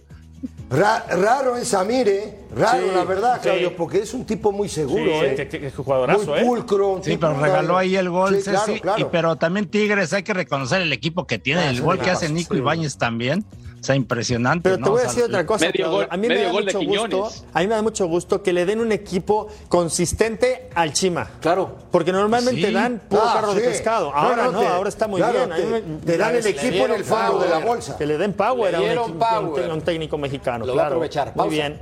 [0.69, 2.39] Ra- raro es Samir, ¿eh?
[2.55, 3.41] Raro, Sí, la verdad, sí.
[3.43, 5.35] Claudio, porque es un tipo muy seguro, Sí, ¿eh?
[5.35, 6.43] que- que- que jugadorazo, muy ¿eh?
[6.43, 6.89] pulcro.
[6.93, 8.99] un Sí, pero regaló ahí el gol, Sí, claro, Ceci, claro.
[8.99, 12.09] y- pero también Tigres, hay que reconocer el equipo que tiene, Ah, el gol que
[12.09, 12.59] hace Nico sí.
[12.59, 13.45] Ibáñez también.
[13.85, 14.63] O sea, impresionante.
[14.63, 14.89] Pero te ¿no?
[14.89, 15.65] voy a O sea, decir otra cosa.
[15.67, 17.45] medio gol- a mí me medio da gol de mucho gusto.
[17.53, 21.29] A mí me da mucho gusto que le den un equipo consistente al Chima.
[21.39, 21.77] Claro.
[21.91, 22.73] Porque normalmente Sí.
[22.73, 24.11] dan puro Ah, carro de pescado.
[24.11, 25.49] Ahora no, no, te- ahora está muy claro, bien.
[25.55, 27.95] Te- me- te dan el equipo en el fondo de la bolsa.
[27.95, 29.63] Que le den power Le a un, equipo- power.
[29.65, 30.65] te- a un técnico mexicano.
[30.65, 30.95] Lo va a claro.
[30.95, 31.31] aprovechar.
[31.35, 31.79] Muy bien.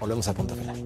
[0.00, 0.82] Volvemos a punto final.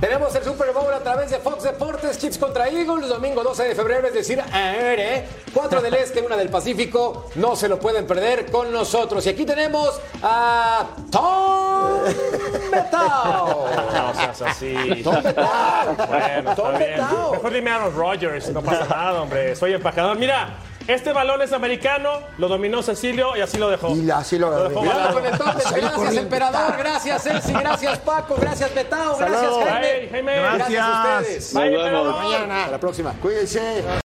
[0.00, 3.74] Tenemos el Super Bowl a través de Fox Deportes, Chips contra Eagles, domingo 12 de
[3.74, 5.24] febrero, es decir, ayer,
[5.54, 7.30] 4 del Este, 1 del Pacífico.
[7.36, 9.24] No se lo pueden perder con nosotros.
[9.24, 12.00] Y aquí tenemos a Tom
[12.70, 13.68] Betao.
[13.74, 15.00] No seas así.
[15.02, 15.94] Tom Betao.
[16.06, 16.78] Bueno, Tom.
[16.78, 17.32] Betao.
[17.32, 19.56] Mejor dime Aaron Rodgers, no pasa nada, hombre.
[19.56, 20.18] Soy empacador.
[20.18, 20.56] Mira,
[20.88, 23.94] este balón es americano, lo dominó Cecilio y así lo dejó.
[23.94, 26.76] Y así lo Lo dejó Gracias, emperador.
[26.78, 27.52] Gracias, Celsi.
[27.52, 28.36] Gracias, Paco.
[28.40, 29.16] Gracias, Betao.
[29.16, 29.52] Gracias.
[29.64, 29.88] Jaime.
[29.88, 30.32] Hey, Jaime.
[30.40, 31.54] Gracias a ustedes.
[31.54, 31.86] Nos Bye, vemos.
[31.86, 32.50] emperador.
[32.52, 33.12] Hasta la próxima.
[33.20, 34.00] Cuídense.